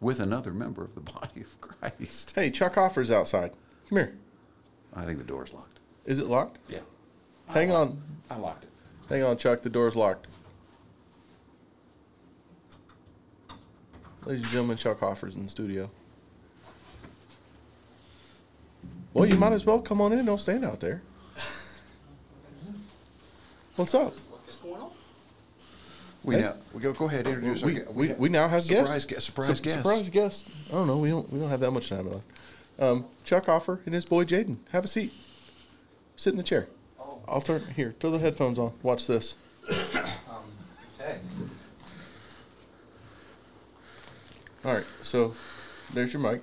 [0.01, 2.33] with another member of the body of Christ.
[2.35, 3.53] Hey, Chuck Hoffer's outside.
[3.89, 4.14] Come here.
[4.95, 5.78] I think the door's locked.
[6.07, 6.59] Is it locked?
[6.68, 6.78] Yeah.
[7.49, 8.01] Hang on.
[8.31, 8.70] I locked it.
[9.09, 9.62] Hang on, Chuck.
[9.62, 10.28] The door's locked.
[14.24, 15.91] Ladies and gentlemen, Chuck Hoffer's in the studio.
[19.12, 20.24] Well, you might as well come on in.
[20.24, 21.03] Don't stand out there.
[23.76, 24.14] What's up?
[24.31, 24.89] What's going on?
[26.22, 26.40] We Hey.
[26.42, 26.92] now we go.
[26.92, 27.26] Go ahead.
[27.26, 29.06] Introduce We, our, we, we now have surprise guests.
[29.06, 29.26] guest.
[29.26, 29.76] Surprise Su- guest.
[29.78, 30.48] Surprise guest.
[30.68, 30.98] I don't know.
[30.98, 32.24] We don't we don't have that much time left.
[32.78, 34.56] Um, Chuck Offer and his boy Jaden.
[34.72, 35.12] Have a seat.
[36.16, 36.68] Sit in the chair.
[37.00, 37.20] Oh.
[37.26, 37.94] I'll turn here.
[37.98, 38.72] Throw the headphones on.
[38.82, 39.34] Watch this.
[39.68, 39.76] Um,
[41.00, 41.18] okay.
[44.64, 44.84] All right.
[45.02, 45.34] So,
[45.94, 46.42] there's your mic.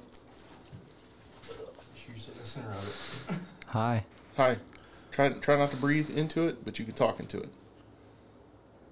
[1.96, 3.36] Should sit in the center of it.
[3.68, 4.06] Hi.
[4.38, 4.58] Hi.
[5.12, 7.50] Try try not to breathe into it, but you can talk into it.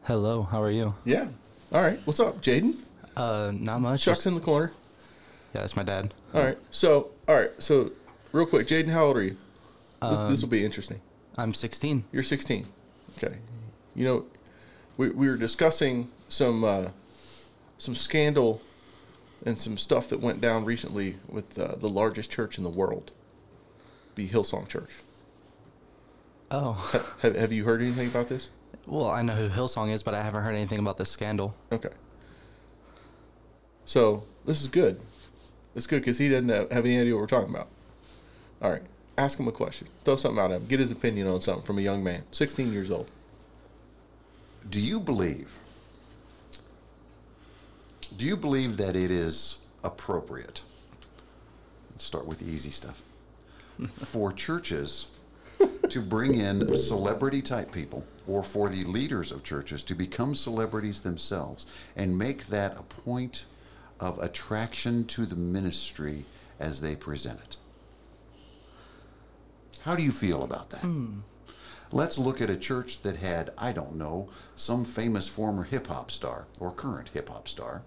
[0.06, 0.44] Hello.
[0.44, 0.96] How are you?
[1.04, 1.28] Yeah.
[1.72, 2.00] All right.
[2.06, 2.78] What's up, Jaden?
[3.16, 4.04] Uh, not much.
[4.04, 4.72] Chuck's just- in the corner.
[5.54, 6.14] yeah, that's my dad.
[6.34, 6.58] All right.
[6.70, 7.52] So, all right.
[7.60, 7.92] So,
[8.32, 9.38] real quick, Jaden, how old are you?
[10.02, 11.02] This, Um, this will be interesting.
[11.38, 12.04] I'm 16.
[12.12, 12.66] You're 16.
[13.18, 13.38] Okay.
[13.96, 14.26] You know,
[14.98, 16.88] we, we were discussing some uh,
[17.78, 18.62] some scandal
[19.46, 23.12] and some stuff that went down recently with uh, the largest church in the world,
[24.16, 24.92] the Hillsong Church.
[26.52, 26.74] Oh,
[27.22, 28.50] have, have you heard anything about this?
[28.88, 31.56] Well, I know who Hillsong is, but I haven't heard anything about this scandal.
[31.72, 31.90] Okay.
[33.86, 35.02] So this is good.
[35.76, 37.68] It's good because he doesn't have, have any idea what we're talking about.
[38.62, 38.84] All right.
[39.18, 39.88] Ask him a question.
[40.04, 40.68] Throw something out at him.
[40.68, 43.10] Get his opinion on something from a young man, 16 years old.
[44.70, 45.60] Do you believe?
[48.16, 50.62] Do you believe that it is appropriate?
[51.92, 53.02] Let's start with the easy stuff.
[53.94, 55.08] for churches
[55.90, 61.02] to bring in celebrity type people, or for the leaders of churches to become celebrities
[61.02, 61.66] themselves
[61.96, 63.46] and make that a point
[64.00, 66.26] of attraction to the ministry
[66.60, 67.58] as they present it.
[69.82, 70.82] How do you feel about that?
[71.92, 76.10] Let's look at a church that had, I don't know, some famous former hip hop
[76.10, 77.84] star or current hip hop star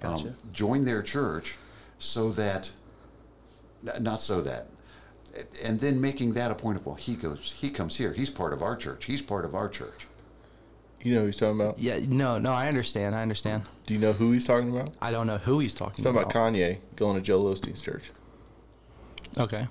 [0.00, 0.28] Gotcha.
[0.28, 1.54] um, join their church
[1.98, 2.70] so that,
[4.00, 4.66] not so that,
[5.62, 8.52] and then making that a point of, well, he goes, he comes here, he's part
[8.52, 10.06] of our church, he's part of our church.
[11.02, 11.78] You know who he's talking about?
[11.78, 13.14] Yeah, no, no, I understand.
[13.14, 13.62] I understand.
[13.86, 14.92] Do you know who he's talking about?
[15.00, 16.32] I don't know who he's talking He's talking about.
[16.32, 18.10] about Kanye going to Joel Osteen's church.
[19.38, 19.68] Okay.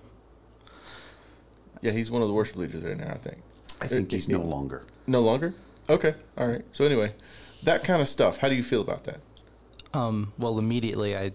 [1.82, 3.38] Yeah, he's one of the worship leaders there now, I think.
[3.82, 4.84] I think he's no longer.
[5.08, 5.54] No longer?
[5.90, 6.14] Okay.
[6.38, 6.64] All right.
[6.72, 7.14] So, anyway,
[7.64, 8.38] that kind of stuff.
[8.38, 9.20] How do you feel about that?
[9.94, 11.32] Um, well, immediately, I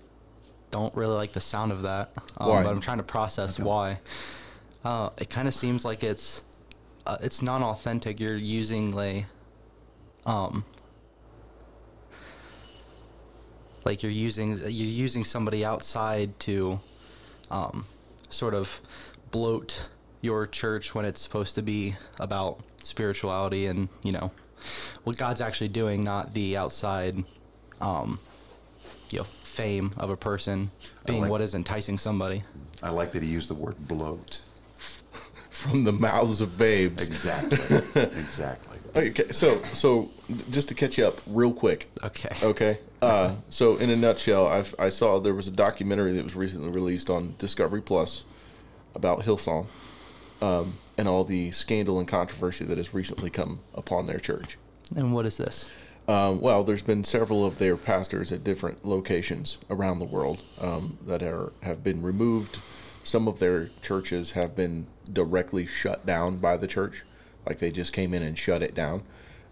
[0.70, 2.12] don't really like the sound of that.
[2.38, 2.62] Um, Why?
[2.62, 3.98] But I'm trying to process why.
[4.84, 6.42] Uh, it kind of seems like it's
[7.06, 8.20] uh, it's non-authentic.
[8.20, 9.26] You're using like,
[10.26, 10.64] um,
[13.84, 16.80] like you're using you're using somebody outside to,
[17.50, 17.84] um,
[18.30, 18.80] sort of
[19.30, 19.88] bloat
[20.22, 24.30] your church when it's supposed to be about spirituality and you know
[25.04, 27.24] what God's actually doing, not the outside,
[27.80, 28.18] um,
[29.10, 29.26] you know,
[29.60, 30.70] fame of a person
[31.06, 32.42] being like- what is enticing somebody.
[32.82, 34.40] I like that he used the word bloat.
[35.50, 37.06] From the mouths of babes.
[37.06, 37.58] Exactly.
[38.02, 38.78] exactly.
[38.96, 39.30] Okay.
[39.32, 40.08] So, so
[40.50, 41.90] just to catch you up real quick.
[42.02, 42.34] Okay.
[42.42, 42.78] Okay.
[43.02, 46.70] Uh, so, in a nutshell, I've, I saw there was a documentary that was recently
[46.70, 48.24] released on Discovery Plus
[48.94, 49.66] about Hillsong
[50.40, 54.56] um, and all the scandal and controversy that has recently come upon their church.
[54.96, 55.68] And what is this?
[56.10, 60.98] Um, well, there's been several of their pastors at different locations around the world um,
[61.06, 62.58] that are have been removed.
[63.04, 67.04] Some of their churches have been directly shut down by the church,
[67.46, 69.04] like they just came in and shut it down.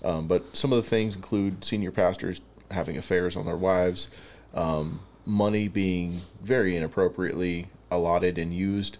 [0.03, 2.41] Um, but some of the things include senior pastors
[2.73, 4.09] having affairs on their wives,
[4.53, 8.99] um, money being very inappropriately allotted and used,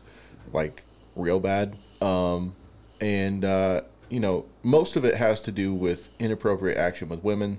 [0.53, 0.85] like
[1.17, 1.77] real bad.
[2.01, 2.55] Um,
[3.01, 7.59] and uh, you know, most of it has to do with inappropriate action with women,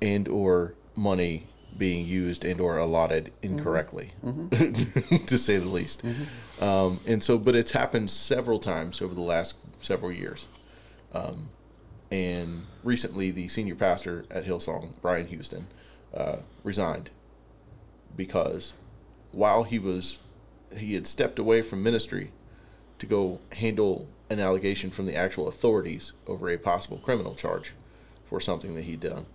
[0.00, 1.46] and or money
[1.76, 4.10] being used and or allotted incorrectly,
[5.26, 6.02] to say the least.
[6.60, 10.46] Um, and so, but it's happened several times over the last several years.
[11.12, 11.50] Um,
[12.10, 15.68] and recently, the senior pastor at Hillsong, Brian Houston,
[16.12, 17.10] uh, resigned
[18.16, 18.72] because
[19.32, 20.18] while he was
[20.76, 22.32] he had stepped away from ministry
[22.98, 27.74] to go handle an allegation from the actual authorities over a possible criminal charge
[28.24, 29.26] for something that he'd done.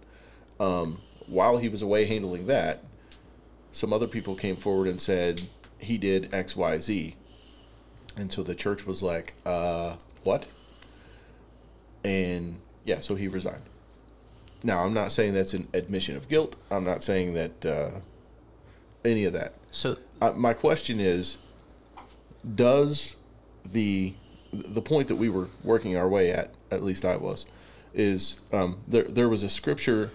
[0.59, 2.83] Um, while he was away handling that,
[3.71, 5.41] some other people came forward and said
[5.77, 7.15] he did X, Y, Z.
[8.15, 10.47] And so the church was like, uh, what?
[12.05, 13.63] And yeah, so he resigned.
[14.63, 16.55] Now, I'm not saying that's an admission of guilt.
[16.71, 17.91] I'm not saying that, uh,
[19.03, 19.55] any of that.
[19.71, 21.37] So Uh, my question is,
[22.55, 23.15] does
[23.65, 24.13] the
[24.55, 27.45] the point that we were working our way at, at least I was,
[27.93, 30.11] is um, there there was a scripture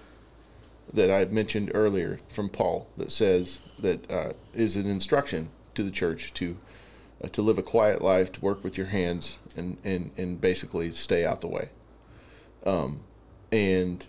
[0.93, 5.91] that I mentioned earlier from Paul that says that uh, is an instruction to the
[5.91, 6.57] church to
[7.22, 10.91] uh, to live a quiet life, to work with your hands, and and and basically
[10.93, 11.70] stay out the way.
[12.64, 13.01] Um,
[13.51, 14.07] and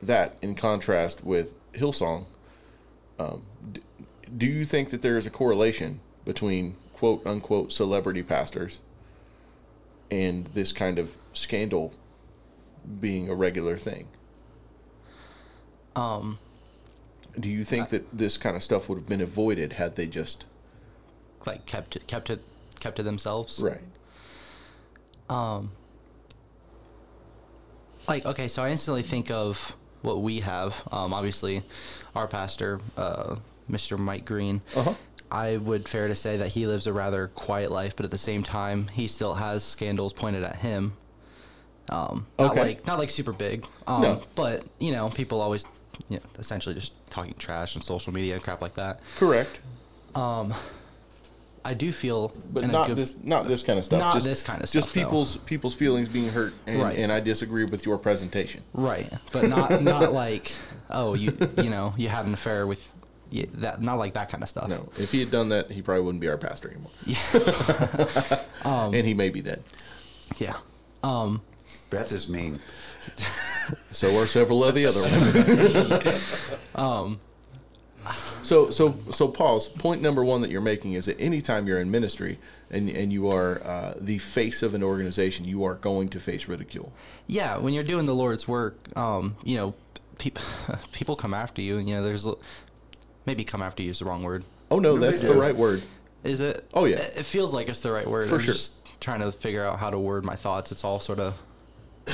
[0.00, 2.26] that in contrast with Hillsong,
[3.18, 3.42] um,
[4.36, 8.80] do you think that there is a correlation between quote unquote celebrity pastors
[10.10, 11.92] and this kind of scandal
[13.00, 14.08] being a regular thing?
[15.96, 16.38] um
[17.38, 20.44] Do you think that this kind of stuff would have been avoided had they just
[21.46, 22.42] like kept it kept it
[22.80, 23.60] kept to themselves.
[23.60, 23.80] right?
[25.28, 25.72] Um
[28.06, 30.82] like okay, so I instantly think of what we have.
[30.90, 31.62] Um obviously
[32.14, 33.36] our pastor, uh
[33.70, 33.98] Mr.
[33.98, 34.62] Mike Green.
[34.74, 34.94] Uh huh.
[35.30, 38.18] I would fair to say that he lives a rather quiet life, but at the
[38.18, 40.94] same time, he still has scandals pointed at him.
[41.90, 42.60] Um, not Okay.
[42.62, 44.22] like not like super big, um, No.
[44.34, 45.64] but you know, people always,
[46.08, 49.00] you know, essentially just talking trash on social media and crap like that.
[49.16, 49.60] Correct.
[50.14, 50.52] Um,
[51.64, 54.00] I do feel, But not good- this, not this kind of stuff.
[54.00, 55.00] Not just, this kind of Just stuff, though.
[55.02, 56.96] people's people's feelings being hurt, and, Right.
[56.98, 58.62] and I disagree with your presentation.
[58.74, 60.52] right, but not not like,
[60.90, 62.92] oh, you you know, you had an affair with
[63.30, 64.68] yeah, that, not like that kind of stuff.
[64.68, 67.18] No, if he had done that, he probably wouldn't be our pastor anymore, Yeah.
[68.64, 69.62] um, and he may be dead.
[70.38, 70.56] yeah.
[71.02, 71.42] Um,
[71.90, 72.58] Beth is mean.
[73.92, 76.50] So are several of the other ones.
[76.74, 77.20] um,
[78.42, 81.90] So, so, so, Paul's point number one that you're making is that anytime you're in
[81.90, 82.38] ministry
[82.70, 86.48] and and you are uh, the face of an organization, you are going to face
[86.48, 86.92] ridicule.
[87.26, 89.74] yeah, when you're doing the Lord's work, um, you know,
[90.18, 90.38] peop
[90.92, 91.76] people come after you.
[91.78, 92.38] And you know, there's l-
[93.28, 94.42] maybe come after you is the wrong word.
[94.70, 95.82] Oh no, No, that's the right word.
[96.24, 96.68] Is it?
[96.74, 96.96] Oh, yeah.
[96.96, 98.28] It it feels like it's the right word.
[98.28, 98.54] For I'm sure.
[98.54, 100.72] Just trying to figure out how to word my thoughts.
[100.72, 101.34] It's all sort of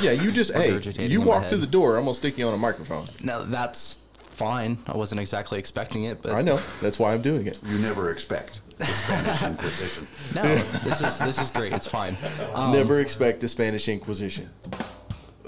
[0.02, 2.58] Yeah, you just hey, you walk through the door, I'm gonna stick you on a
[2.58, 3.06] microphone.
[3.22, 3.44] no.
[3.44, 4.78] That's fine.
[4.88, 7.58] I wasn't exactly expecting it, but I know that's why I'm doing it.
[7.64, 10.06] You never expect the Spanish Inquisition.
[10.34, 11.72] No, this is this is great.
[11.72, 12.16] It's fine.
[12.52, 14.50] Um, Never expect the Spanish Inquisition.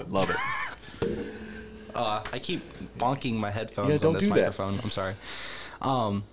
[0.07, 0.37] Love it.
[1.95, 2.61] Uh, I keep
[2.99, 4.35] bonking my headphones Yeah, on don't this do that.
[4.35, 4.79] microphone.
[4.83, 5.15] I'm sorry.
[5.81, 6.23] Um,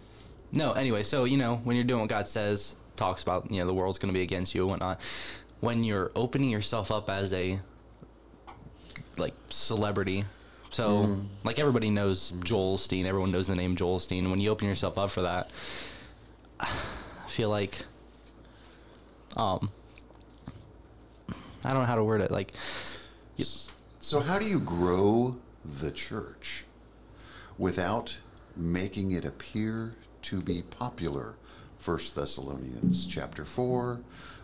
[0.52, 0.72] no.
[0.72, 3.74] Anyway, so you know when you're doing what God says, talks about you know the
[3.74, 5.00] world's going to be against you and whatnot.
[5.60, 7.58] When you're opening yourself up as a
[9.16, 10.24] like celebrity,
[10.70, 11.26] so Mm.
[11.44, 13.04] like everybody knows Joel Osteen.
[13.04, 14.30] Everyone knows the name Joel Osteen.
[14.30, 15.50] When you open yourself up for that,
[16.60, 16.66] I
[17.28, 17.84] feel like,
[19.36, 19.70] um,
[21.64, 22.30] I don't know how to word it.
[22.30, 22.52] Like,
[24.00, 26.64] So, how do you grow the church
[27.56, 28.18] without
[28.56, 31.34] making it appear to be popular?
[31.84, 34.00] 1 Thessalonians chapter 4,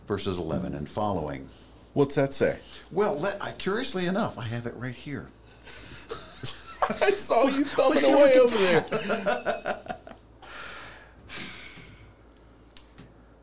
[0.07, 1.49] verses 11 and following.
[1.93, 2.59] What's that say?
[2.91, 5.29] Well, let, I, curiously enough, I have it right here.
[7.03, 9.97] I saw you thumbing away over there.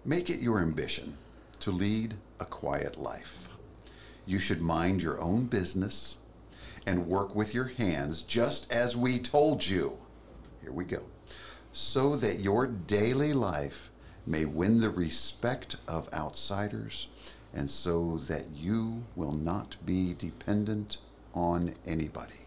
[0.06, 1.18] Make it your ambition
[1.60, 3.50] to lead a quiet life.
[4.26, 6.16] You should mind your own business
[6.86, 9.98] and work with your hands just as we told you.
[10.68, 11.04] Here we go.
[11.72, 13.90] So that your daily life
[14.26, 17.08] may win the respect of outsiders
[17.54, 20.98] and so that you will not be dependent
[21.34, 22.42] on anybody.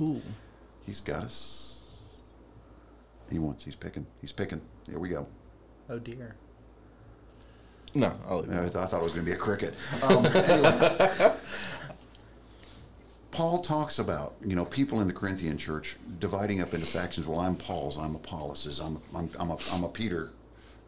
[0.00, 0.22] ooh,
[0.86, 1.98] He's got us.
[3.28, 4.60] He wants, he's picking, he's picking.
[4.88, 5.26] Here we go.
[5.88, 6.36] oh dear.
[7.92, 9.74] No, I'll leave I, th- I thought it was going to be a cricket.
[10.04, 11.32] Um, anyway,
[13.30, 17.26] Paul talks about you know people in the Corinthian church dividing up into factions.
[17.26, 17.96] Well, I'm Paul's.
[17.96, 18.80] I'm Apollos'.
[18.80, 20.30] I'm I'm I'm a, I'm a Peter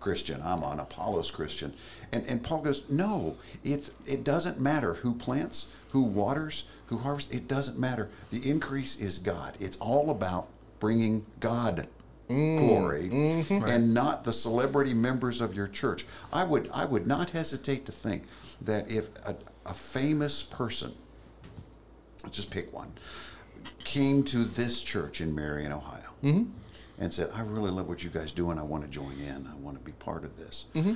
[0.03, 0.41] Christian.
[0.43, 1.73] I'm an Apollos Christian.
[2.11, 7.33] And and Paul goes, no, it it doesn't matter who plants, who waters, who harvests.
[7.33, 8.11] It doesn't matter.
[8.31, 9.57] The increase is God.
[9.61, 10.49] It's all about
[10.81, 11.87] bringing God
[12.29, 13.65] mm, glory mm-hmm.
[13.65, 16.05] and not the celebrity members of your church.
[16.33, 18.25] I would I would not hesitate to think
[18.61, 20.95] that if a, a famous person,
[22.23, 22.93] let's just pick one,
[23.85, 26.51] came to this church in Marion, Ohio, mm-hmm.
[26.99, 29.47] and said, "I really love what you guys do, and I want to join in.
[29.47, 30.95] I want to be part of this." Mm-hmm.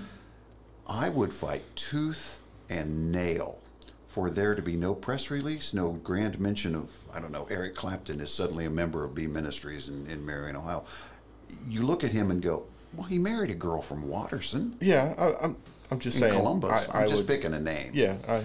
[0.87, 3.59] I would fight tooth and nail
[4.16, 7.74] for there to be no press release, no grand mention of, I don't know, Eric
[7.74, 10.85] Clapton is suddenly a member of B Ministries in, in Marion, Ohio.
[11.68, 12.64] You look at him and go,
[12.95, 15.57] well, he married a girl from Watterson Yeah, I, I'm.
[15.91, 16.35] I'm just in saying.
[16.35, 16.89] Columbus.
[16.89, 17.91] I, I'm just would, picking a name.
[17.93, 18.43] Yeah, I.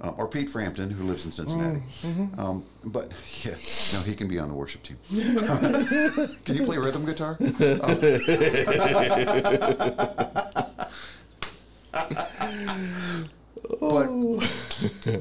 [0.00, 1.82] uh, or Pete Frampton, who lives in Cincinnati.
[2.02, 2.40] Mm-hmm.
[2.40, 3.10] Um, but
[3.44, 3.56] yeah,
[3.92, 4.98] no, he can be on the worship team.
[6.44, 7.36] can you play rhythm guitar?
[13.80, 14.08] but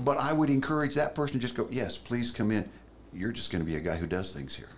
[0.04, 2.70] but I would encourage that person to just go, yes, please come in.
[3.14, 4.70] You're just going to be a guy who does things here.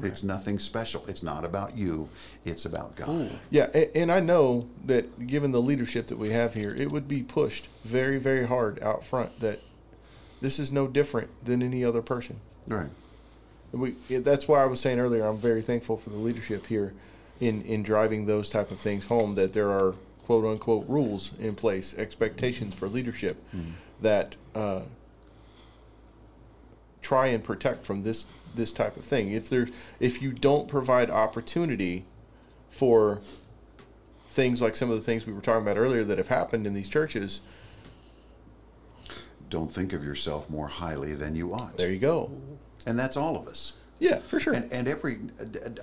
[0.00, 1.04] It's nothing special.
[1.06, 2.08] It's not about you.
[2.44, 3.30] It's about God.
[3.50, 7.06] Yeah, a- and I know that given the leadership that we have here, it would
[7.06, 9.60] be pushed very, very hard out front that
[10.40, 12.40] this is no different than any other person.
[12.66, 12.88] Right.
[13.70, 16.94] We, that's why I was saying earlier, I'm very thankful for the leadership here
[17.40, 21.54] in, in driving those type of things home, that there are quote unquote rules in
[21.54, 23.42] place, expectations for leadership
[24.00, 24.82] that uh,
[27.00, 29.32] try and protect from this this type of thing.
[29.32, 29.68] If there
[30.00, 32.04] if you don't provide opportunity
[32.70, 33.20] for
[34.28, 36.72] things like some of the things we were talking about earlier that have happened in
[36.74, 37.40] these churches,
[39.50, 41.76] Don't think of yourself more highly than you ought.
[41.76, 42.30] there you go.
[42.86, 43.74] And that's all of us.
[43.98, 44.54] Yeah, for sure.
[44.54, 45.18] And, and every,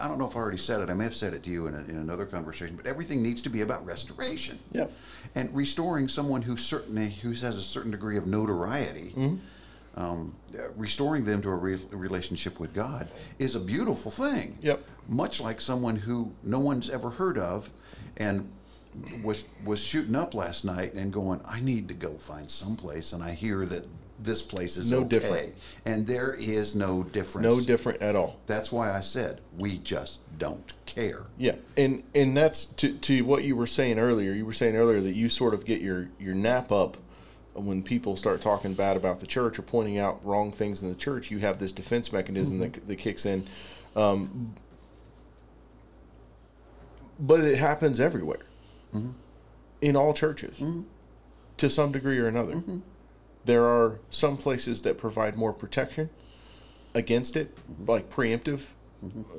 [0.02, 1.68] I don't know if I already said it, I may have said it to you
[1.68, 4.60] in, a, in another conversation, but everything needs to be about restoration.
[4.74, 4.92] Yep.
[5.36, 9.36] And restoring someone who certainly, who has a certain degree of notoriety, Mm-hmm.
[9.96, 10.36] Um,
[10.76, 14.58] restoring them to a, re- relationship with God is a beautiful thing.
[14.62, 14.84] Yep.
[15.08, 17.70] Much like someone who no one's ever heard of
[18.18, 18.50] and
[19.24, 23.24] was was shooting up last night and going, I need to go find someplace, and
[23.24, 23.86] I hear that
[24.22, 25.08] this place is No okay.
[25.08, 25.56] different.
[25.86, 27.48] And there is no difference.
[27.48, 28.38] no different at all.
[28.48, 31.24] That's why I said we just don't care.
[31.38, 34.34] Yeah, and and that's to to what you were saying earlier.
[34.34, 36.98] You were saying earlier that you sort of get your your nap up
[37.66, 40.96] when people start talking bad about the church or pointing out wrong things in the
[40.96, 41.32] church.
[41.32, 42.88] You have this defense mechanism that mm-hmm.
[42.88, 43.48] that kicks in,
[43.96, 44.56] um,
[47.20, 48.46] but it happens everywhere,
[48.94, 49.12] mm-hmm.
[49.82, 50.82] in all churches, mm-hmm.
[51.58, 52.64] to some degree or another.
[53.46, 56.10] There are some places that provide more protection
[56.94, 58.68] against it, like preemptive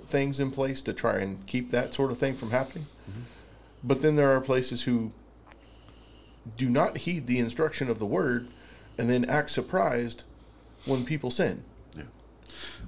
[0.04, 2.86] things in place to try and keep that sort of thing from happening.
[3.82, 5.12] But then there are places who
[6.56, 8.48] do not heed the instruction of the word
[8.98, 10.24] and then act surprised
[10.86, 11.64] when people sin.
[11.96, 12.04] Yeah.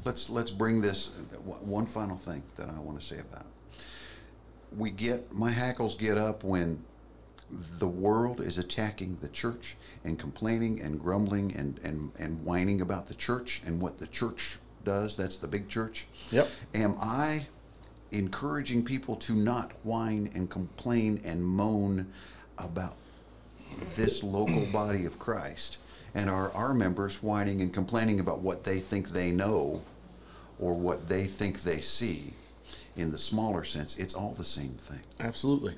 [0.05, 1.09] Let's let's bring this
[1.44, 3.84] one final thing that I want to say about it.
[4.76, 6.84] We get my hackles get up when
[7.50, 13.07] the world is attacking the church and complaining and grumbling and, and, and whining about
[13.07, 15.16] the church and what the church does.
[15.16, 16.07] That's the big church.
[16.30, 16.48] Yep.
[16.74, 17.46] Am I
[18.11, 22.12] encouraging people to not whine and complain and moan
[22.59, 22.96] about
[23.96, 25.78] this local body of Christ?
[26.14, 29.82] And are our members whining and complaining about what they think they know
[30.58, 32.34] or what they think they see?
[32.96, 35.00] In the smaller sense, it's all the same thing.
[35.18, 35.76] Absolutely.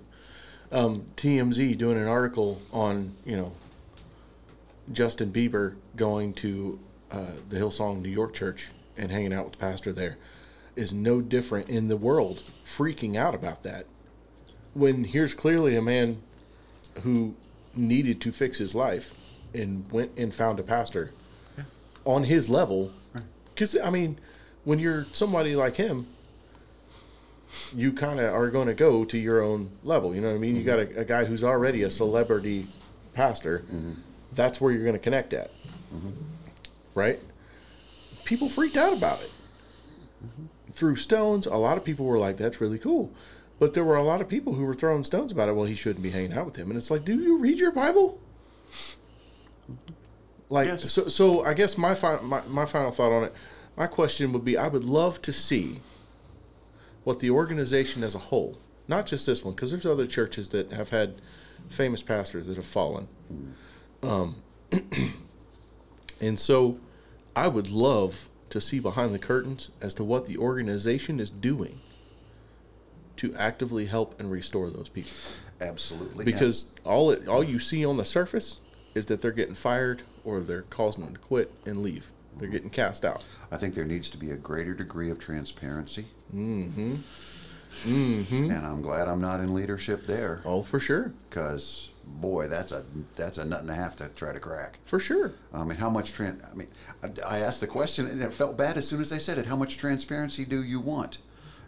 [0.73, 3.53] Um, TMZ doing an article on, you know,
[4.93, 6.79] Justin Bieber going to
[7.11, 10.17] uh, the Hillsong New York Church and hanging out with the pastor there
[10.77, 13.87] is no different in the world freaking out about that.
[14.75, 16.21] When here's clearly a man
[17.03, 17.35] who
[17.77, 19.15] needed to fix his life
[19.53, 21.13] and went and found a pastor
[22.05, 22.93] on his level.
[23.55, 24.19] Because, I mean,
[24.65, 26.07] when you're somebody like him,
[27.75, 30.15] you kind of are going to go to your own level.
[30.15, 30.57] You know what I mean?
[30.57, 31.01] You got a, mm-hmm.
[31.01, 32.67] a guy who's already a celebrity
[33.13, 33.61] pastor.
[33.61, 33.93] Mm-hmm.
[34.33, 35.51] That's where you're going to connect at.
[35.95, 36.11] Mm-hmm.
[36.95, 37.21] Right?
[38.25, 39.31] People freaked out about it.
[40.73, 41.47] Threw stones.
[41.47, 43.13] A lot of people were like, that's really cool.
[43.59, 45.53] But there were a lot of people who were throwing stones about it.
[45.55, 46.71] Well, he shouldn't be hanging out with him.
[46.71, 48.21] And it's like, do you read your Bible?
[50.51, 50.91] Like, Yes.
[50.91, 53.33] so, so I guess my, fi- my, my final thought on it,
[53.77, 55.81] my question would be I would love to see
[57.05, 60.73] what the organization as a whole, not just this one, because there's other churches that
[60.73, 61.15] have had
[61.69, 63.09] famous pastors that have fallen.
[64.03, 64.37] Um,
[66.21, 66.79] and so
[67.35, 71.81] I would love to see behind the curtains as to what the organization is doing
[73.33, 75.13] to actively help and restore those people.
[75.61, 76.25] Absolutely.
[76.25, 78.61] Because all it, all you see on the surface
[78.95, 82.11] is that they're getting fired or they're causing them to quit and leave.
[82.37, 83.23] They're getting cast out.
[83.53, 86.07] I think there needs to be a greater degree of transparency.
[86.35, 86.97] Mm-hmm.
[87.85, 88.51] Mm-hmm.
[88.51, 91.13] And I'm glad I'm not in leadership there Oh, for sure.
[91.29, 92.85] because boy, that's a
[93.17, 94.79] that's a nut and a half to try to crack.
[94.85, 95.33] For sure.
[95.53, 96.39] I mean, how much tran?
[96.51, 96.69] I mean,
[97.03, 99.47] I, I asked the question and it felt bad as soon as I said it.
[99.47, 101.19] How much transparency do you want?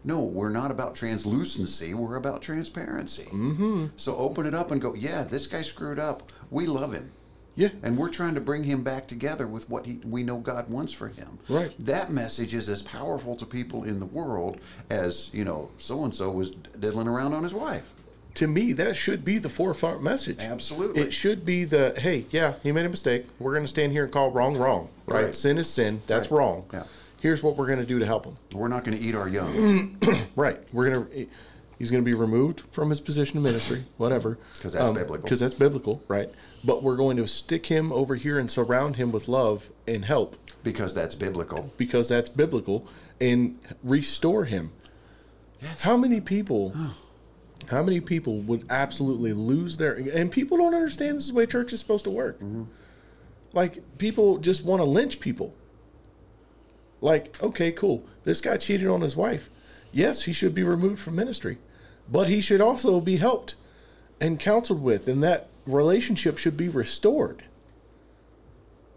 [0.07, 1.93] No, we're not about translucency.
[1.93, 3.25] We're about transparency.
[3.25, 3.87] Mm-hmm.
[3.97, 4.95] So open it up and go.
[4.95, 6.31] Yeah, this guy screwed up.
[6.51, 7.11] We love him.
[7.57, 7.71] Yeah.
[7.83, 10.93] And we're trying to bring him back together with what he, we know God wants
[10.93, 11.39] for him.
[11.49, 11.75] Right.
[11.79, 14.59] That message is as powerful to people in the world
[14.91, 17.91] as, you know, so and so was diddling around on his wife.
[18.35, 20.39] to me, that should be the forefront message.
[20.41, 21.01] Absolutely.
[21.03, 23.25] It should be the hey, yeah, he made a mistake.
[23.39, 24.91] We're going to stand here and call wrong wrong.
[25.07, 25.25] Right?
[25.25, 25.35] Right.
[25.35, 26.03] Sin is sin.
[26.07, 26.39] That's Right.
[26.39, 26.65] wrong.
[26.73, 26.85] Yeah.
[27.27, 28.37] Here's what we're going to do to help him.
[28.53, 29.99] We're not going to eat our young
[30.37, 30.61] Right.
[30.73, 31.27] We're going to.
[31.77, 34.39] He's going to be removed from his position of ministry, whatever.
[34.61, 35.25] 'Cause that's um, biblical.
[35.25, 36.31] Because that's biblical, right?
[36.63, 40.37] But we're going to stick him over here and surround him with love and help
[40.63, 41.73] because that's biblical.
[41.77, 42.87] because that's biblical
[43.21, 44.71] and restore him.
[45.61, 45.83] Yes.
[45.83, 46.75] How many people?
[47.69, 49.95] How many people would absolutely lose their?
[49.95, 52.37] And people don't understand this is the way church is supposed to work.
[52.37, 52.63] Mm-hmm.
[53.53, 55.53] Like people just want to lynch people.
[57.01, 58.05] Like, okay, cool.
[58.25, 59.51] This guy cheated on his wife.
[59.93, 61.59] Yes, he should be removed from ministry,
[62.11, 63.55] but he should also be helped
[64.21, 67.43] and counseled with, and that relationship should be restored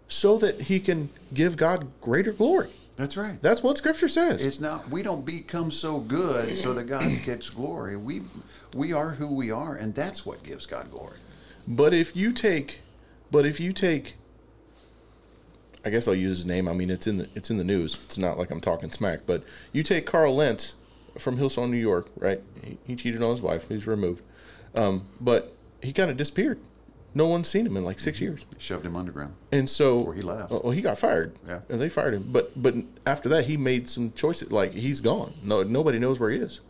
[0.08, 2.70] so that he can give God greater glory.
[2.96, 3.40] That's right.
[3.40, 4.44] That's what Scripture says.
[4.44, 4.90] It's not.
[4.90, 7.96] We don't become so good so that God gets glory.
[7.96, 8.22] We
[8.74, 11.16] we are who we are, and that's what gives God glory.
[11.66, 12.80] But if you take,
[13.30, 14.16] but if you take,
[15.84, 16.68] I guess I'll use his name.
[16.68, 17.96] I mean, it's in the it's in the news.
[18.06, 19.20] It's not like I'm talking smack.
[19.26, 20.74] But you take Carl Lentz
[21.18, 22.40] from Hillsong, New York, right?
[22.62, 23.66] He, he cheated on his wife.
[23.68, 24.22] He's removed,
[24.74, 26.58] um, but he kind of disappeared.
[27.12, 28.46] No one's seen him in like six years.
[28.58, 29.34] Shoved him underground.
[29.50, 30.52] And so, he left.
[30.52, 31.34] Well, he got fired.
[31.48, 31.60] Yeah.
[31.68, 32.28] and they fired him.
[32.30, 32.74] But but
[33.06, 34.52] after that, he made some choices.
[34.52, 35.34] Like he's gone.
[35.42, 36.60] No, nobody knows where he is.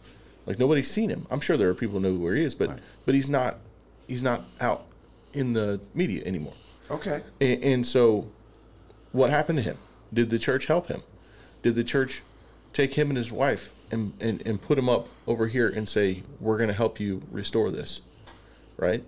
[0.46, 1.26] Like nobody's seen him.
[1.30, 2.78] I'm sure there are people who know where he is, but Right.
[3.04, 3.58] but he's not
[4.08, 4.86] he's not out
[5.34, 6.54] in the media anymore.
[6.90, 7.22] Okay.
[7.40, 8.26] And, and so,
[9.12, 9.78] what happened to him?
[10.12, 11.02] Did the church help him?
[11.62, 12.22] Did the church
[12.72, 16.22] take him and his wife and, and, and put him up over here and say,
[16.40, 18.00] We're going to help you restore this?
[18.76, 19.04] Right?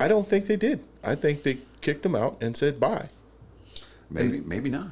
[0.00, 0.82] I don't think they did.
[1.04, 3.08] I think they kicked him out and said, Bye.
[4.10, 4.88] Maybe maybe not.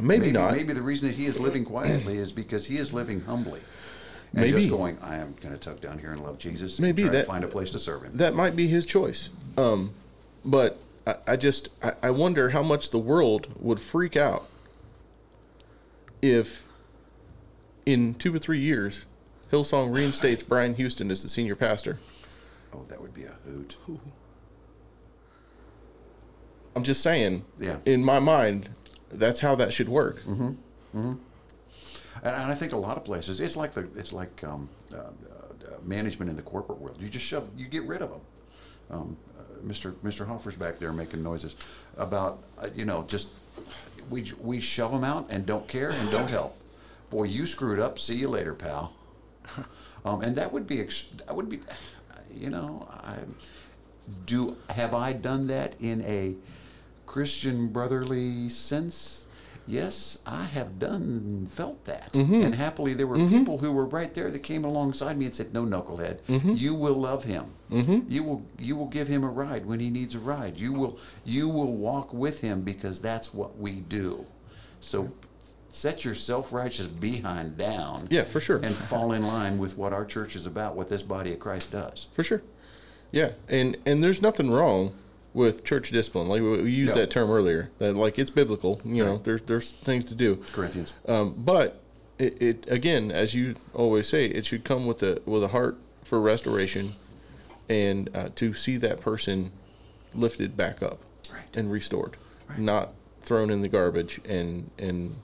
[0.00, 0.52] Maybe, not.
[0.52, 3.60] Maybe the reason that he is living quietly is because he is living humbly.
[4.32, 4.52] And Maybe.
[4.52, 6.78] just going, I am going to tuck down here and love Jesus.
[6.78, 8.16] And Maybe that- find a place to serve him.
[8.16, 9.28] That might be his choice.
[9.58, 9.92] Um,
[10.46, 14.46] but I, I just, I, I wonder how much the world would freak out
[16.20, 16.66] if
[17.84, 19.06] in two or three years,
[19.50, 21.98] Hillsong reinstates Brian Houston as the senior pastor.
[22.72, 23.76] oh, that would be a hoot.
[26.74, 27.78] I'm just saying, Yeah.
[27.84, 28.70] in my mind,
[29.10, 30.22] that's how that should work.
[30.26, 31.18] And,
[32.24, 35.08] and I think a lot of places, it's like the it's like um, uh, uh,
[35.82, 36.96] management in the corporate world.
[37.00, 38.20] You just shove, you get rid of them.
[38.90, 39.16] Um,
[39.66, 39.92] Mr.
[40.04, 40.26] Mr.
[40.26, 41.54] Hoffer's back there making noises
[41.96, 43.28] about uh, you know just
[44.10, 46.56] we we shove them out and don't care and don't help.
[47.10, 47.98] Boy, you screwed up.
[47.98, 48.94] See you later, pal.
[50.04, 51.60] Um, and that would be that would be,
[52.34, 53.18] you know, I
[54.26, 56.34] do have I done that in a
[57.06, 59.26] Christian brotherly sense?
[59.66, 62.42] Yes, I have done felt that, mm-hmm.
[62.42, 63.38] and happily there were mm-hmm.
[63.38, 66.52] people who were right there that came alongside me and said, "No, knucklehead, mm-hmm.
[66.52, 67.52] you will love him.
[67.70, 70.58] You will you will give him a ride when he needs a ride.
[70.58, 74.26] You will you will walk with him because that's what we do."
[74.80, 75.12] So.
[75.74, 78.58] Set your self-righteous behind down Yeah, for sure.
[78.58, 81.72] and fall in line with what our church is about, what this body of Christ
[81.72, 82.08] does.
[82.12, 82.42] For sure.
[83.10, 84.92] Yeah, and and there's nothing wrong
[85.34, 86.28] with church discipline.
[86.28, 87.70] Like we, we used that term earlier.
[87.78, 88.80] That like it's biblical.
[88.84, 90.36] You know, there's there's things to do.
[90.52, 90.94] Corinthians.
[91.06, 91.80] Um, but
[92.18, 95.78] it, it again, as you always say, it should come with a with a heart
[96.04, 96.94] for restoration,
[97.68, 99.52] and uh, to see that person
[100.14, 100.98] lifted back up
[101.32, 101.42] Right.
[101.54, 102.16] and restored,
[102.48, 102.58] Right.
[102.58, 102.90] not
[103.22, 104.20] thrown in the garbage.
[104.28, 105.16] And and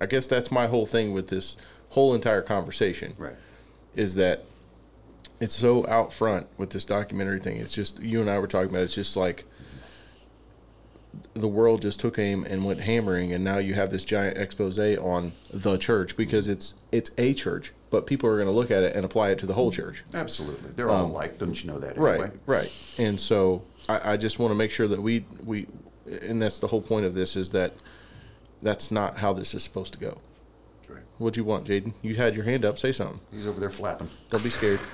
[0.00, 1.56] I guess that's my whole thing with this
[1.90, 3.36] whole entire conversation Right.
[3.96, 4.44] is that
[5.40, 7.56] it's so out front with this documentary thing.
[7.58, 8.82] It's just you and I were talking about.
[8.82, 9.44] It's just like
[11.34, 14.78] the world just took aim and went hammering, and now you have this giant expose
[14.78, 18.82] on the church because it's it's a church, but people are going to look at
[18.82, 20.04] it and apply it to the whole church.
[20.14, 20.70] Absolutely.
[20.74, 21.38] They're all um, alike.
[21.38, 22.30] Don't you know that Right, anyway?
[22.46, 22.72] right.
[22.98, 25.66] And so I, I just want to make sure that we we,
[26.22, 27.74] and that's the whole point of this is that
[28.62, 30.18] that's not how this is supposed to go.
[30.88, 31.02] Right.
[31.18, 31.92] What do you want, Jaden?
[32.02, 32.78] You had your hand up.
[32.78, 33.20] Say something.
[33.30, 34.08] He's over there flapping.
[34.30, 34.80] Don't be scared.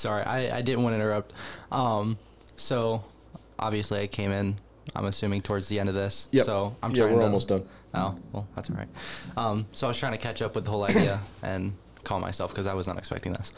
[0.00, 1.34] Sorry, I, I didn't want to interrupt.
[1.70, 2.18] Um,
[2.56, 3.04] so
[3.58, 4.58] obviously I came in.
[4.96, 6.26] I'm assuming towards the end of this.
[6.32, 6.46] Yep.
[6.46, 7.10] So I'm trying.
[7.10, 7.64] Yeah, we're to, almost done.
[7.94, 8.88] Oh well, that's all right.
[9.36, 12.50] Um, so I was trying to catch up with the whole idea and calm myself
[12.50, 13.52] because I was not expecting this.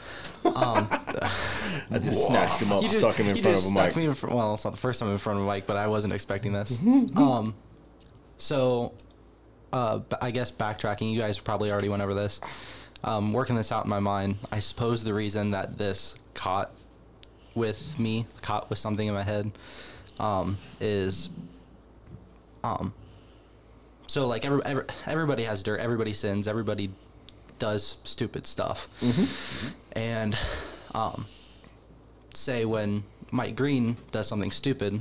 [0.45, 3.97] Um, I just snatched him up, you just- stuck him in front of a mic.
[3.97, 5.77] me in fr- well, it's not the first time in front of a mic, but
[5.77, 6.79] I wasn't expecting this.
[7.17, 7.55] um,
[8.39, 8.93] so,
[9.73, 12.41] uh, I guess backtracking, you guys probably already went over this.
[13.05, 16.71] Um, working this out in my mind, I suppose the reason that this caught
[17.55, 19.51] with me, caught with something in my head,
[20.21, 21.29] um, is,
[22.63, 22.95] um,
[24.07, 26.91] so like every, every, everybody has dirt, everybody sins, everybody
[27.59, 28.89] does stupid stuff,
[29.93, 30.37] and
[30.95, 31.27] Um,
[32.35, 35.01] say when Mike Green does something stupid,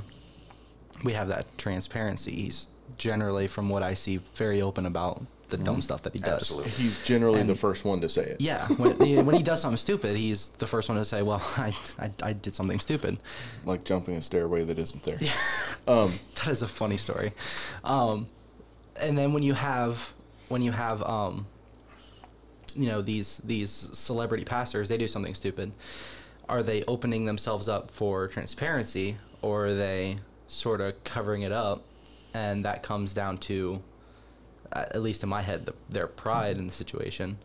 [1.04, 2.32] we have that transparency.
[2.32, 5.22] He's generally, from what I see, very open about
[5.52, 6.40] the dumb stuff that he does.
[6.40, 6.70] Absolutely.
[6.72, 8.40] He's generally the first one to say it.
[8.40, 11.74] Yeah, when, when he does something stupid, he's the first one to say, "Well, I,
[11.98, 13.18] I, I did something stupid."
[13.64, 15.20] Like jumping a stairway that isn't there.
[15.86, 17.32] That is a funny story.
[17.84, 18.26] Um,
[19.00, 20.12] and then when you have
[20.48, 21.46] when you have um,
[22.74, 25.72] you know these these celebrity pastors, they do something stupid.
[26.48, 31.84] Are they opening themselves up for transparency, or are they sort of covering it up?
[32.34, 33.82] And that comes down to,
[34.72, 37.38] at least in my head, the, their pride in the situation.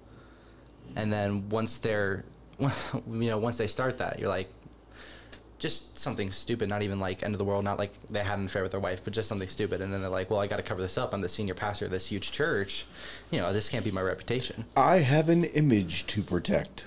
[0.96, 2.24] And then once they're,
[2.60, 2.72] you
[3.08, 4.50] know, once they start that, you're like,
[5.60, 8.46] just something stupid, not even like end of the world, not like they had an
[8.46, 9.82] affair with their wife, but just something stupid.
[9.82, 11.14] And then they're like, well, I got to cover this up.
[11.14, 12.86] I'm the senior pastor of this huge church.
[13.32, 14.66] You know, this can't be my reputation.
[14.76, 16.86] I have an image to protect.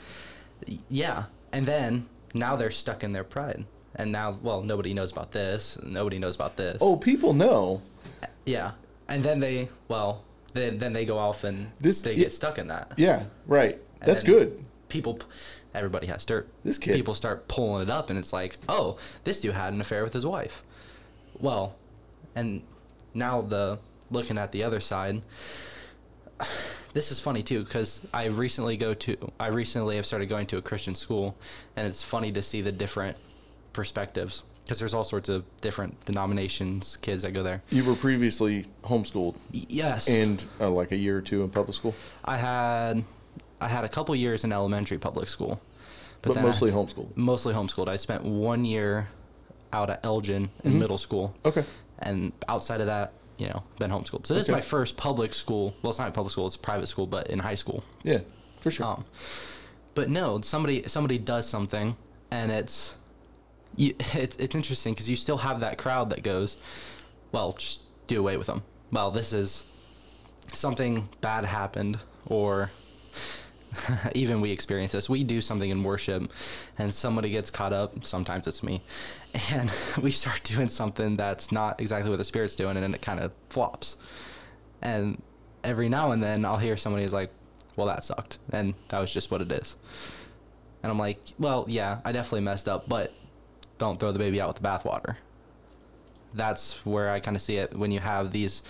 [0.89, 1.25] Yeah.
[1.53, 3.65] And then now they're stuck in their pride.
[3.97, 5.77] And now, well, nobody knows about this.
[5.83, 6.79] Nobody knows about this.
[6.81, 7.83] Oh, people know.
[8.47, 8.73] yeah.
[9.09, 12.69] And then they, well, then then they go off and This- they get stuck in
[12.69, 12.93] that.
[12.97, 13.79] Yeah, right.
[14.01, 14.65] And That's good.
[14.89, 15.19] People,
[15.75, 16.49] everybody has dirt.
[16.65, 19.81] This kid- People start pulling it up, and it's like, oh, this dude had an
[19.81, 20.63] affair with his wife.
[21.39, 21.77] Well,
[22.35, 22.63] and
[23.15, 23.79] now the
[24.11, 25.23] looking at the other side.
[26.93, 30.57] This is funny too because I recently go to I recently have started going to
[30.59, 31.37] a Christian school,
[31.77, 33.17] and it's funny to see the different
[33.73, 37.61] perspectives because there's all sorts of different denominations kids that go there.
[37.71, 41.93] You were previously homeschooled yes, and uh, like a year or two in public school,
[42.25, 43.03] I had
[43.61, 45.61] I had a couple years in elementary public school,
[46.23, 47.17] but, I- mostly homeschooled.
[47.17, 47.89] mostly homeschooled.
[47.89, 49.09] I spent one year
[49.73, 50.79] out at Elgin in Mhm.
[50.79, 51.65] middle school, Okay.
[51.99, 54.25] and outside of that, you know, been homeschooled.
[54.25, 54.53] So this Okay.
[54.53, 55.75] is my first public school.
[55.83, 57.83] Well, it's not public school; it's private school, but in high school.
[58.05, 58.21] Yeah,
[58.61, 58.87] for sure.
[58.87, 59.05] Um,
[59.97, 61.97] but no, somebody somebody does something,
[62.31, 62.95] and it's
[63.77, 66.57] you, it's it's interesting because you still have that crowd that goes,
[67.33, 68.63] well, just do away with them.
[68.93, 69.63] Well, this is
[70.53, 72.71] something bad happened, or
[74.15, 75.09] even we experience this.
[75.09, 76.31] We do something in worship,
[76.79, 78.05] and somebody gets caught up.
[78.05, 78.83] Sometimes it's me,
[79.53, 83.03] and we start doing something that's not exactly what the spirit's doing, and then it
[83.03, 83.97] kind of flops.
[84.83, 85.23] And
[85.63, 87.31] every now and then, I'll hear somebody is like,
[87.77, 89.77] "Well, that sucked," and that was just what it is.
[90.83, 93.13] And I'm like, "Well, yeah, I definitely messed up, but
[93.81, 95.17] don't throw the baby out with the bathwater."
[96.33, 98.63] That's where I kind of see it when you have these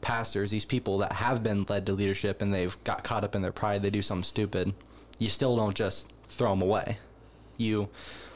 [0.00, 3.42] pastors, these people that have been led to leadership and they've got caught up in
[3.42, 4.74] their pride, they do something stupid.
[5.18, 6.98] You still don't just throw them away.
[7.56, 7.88] You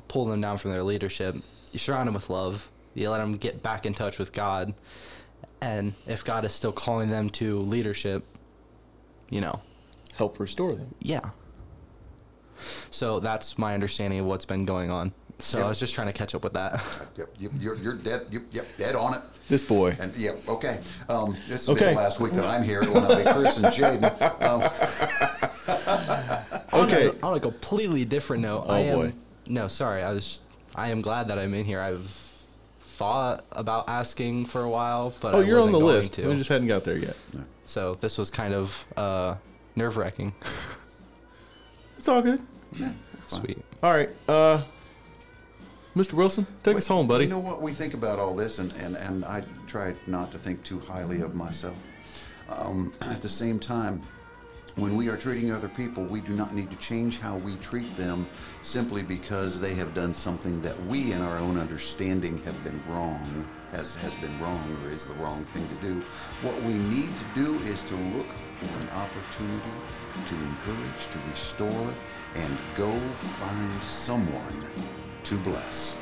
[0.07, 1.37] pull them down from their leadership.
[1.73, 2.69] You surround them with love.
[2.95, 4.75] You let them get back in touch with God.
[5.61, 8.25] And if God is still calling them to leadership,
[9.31, 9.61] you know,
[10.15, 10.95] Help restore them.
[11.01, 11.31] yeah.
[12.91, 15.13] So that's my understanding of what's been going on.
[15.43, 15.67] So Yep.
[15.67, 16.81] I was just trying to catch up with that.
[17.19, 18.27] Yep, you, you're, you're dead.
[18.31, 19.21] Yep, yep, dead on it.
[19.49, 19.97] This boy.
[19.99, 20.81] And yeah, okay.
[21.09, 21.87] Um, this has Okay.
[21.87, 22.81] been the last week that I'm here.
[22.81, 24.03] It will now be Chris and Jaden.
[24.41, 24.63] Um,
[26.73, 27.09] Okay.
[27.09, 28.99] On a, on a completely different note, Oh, I am.
[28.99, 29.13] boy.
[29.49, 30.03] No, sorry.
[30.03, 30.41] I was.
[30.75, 31.81] I am glad that I'm in here.
[31.81, 32.09] I've
[32.81, 36.13] thought about asking for a while, but Oh, I you're on wasn't the list.
[36.15, 36.29] To.
[36.29, 37.17] We just hadn't got there yet.
[37.67, 39.35] So this was kind of uh,
[39.77, 40.33] nerve wracking.
[41.99, 42.41] It's all good.
[42.77, 42.93] yeah.
[43.29, 43.59] Sweet.
[43.83, 44.11] All right.
[44.29, 44.63] Uh,
[45.95, 46.15] Mr.
[46.15, 47.25] Wilson, take us home, buddy.
[47.25, 47.61] You know what?
[47.61, 51.21] We think about all this, and, and, and I try not to think too highly
[51.21, 51.77] of myself.
[52.49, 54.01] Um, at the same time,
[54.77, 57.95] when we are treating other people, we do not need to change how we treat
[57.99, 58.27] them
[58.63, 63.47] simply because they have done something that we, in our own understanding, have been wrong,
[63.71, 66.01] has, has been wrong, or is the wrong thing to do.
[66.41, 69.77] What we need to do is to look for an opportunity
[70.25, 71.95] to encourage, to restore,
[72.35, 74.71] and go find someone
[75.25, 75.97] to bless.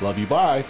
[0.00, 0.26] Love you.
[0.26, 0.64] Bye.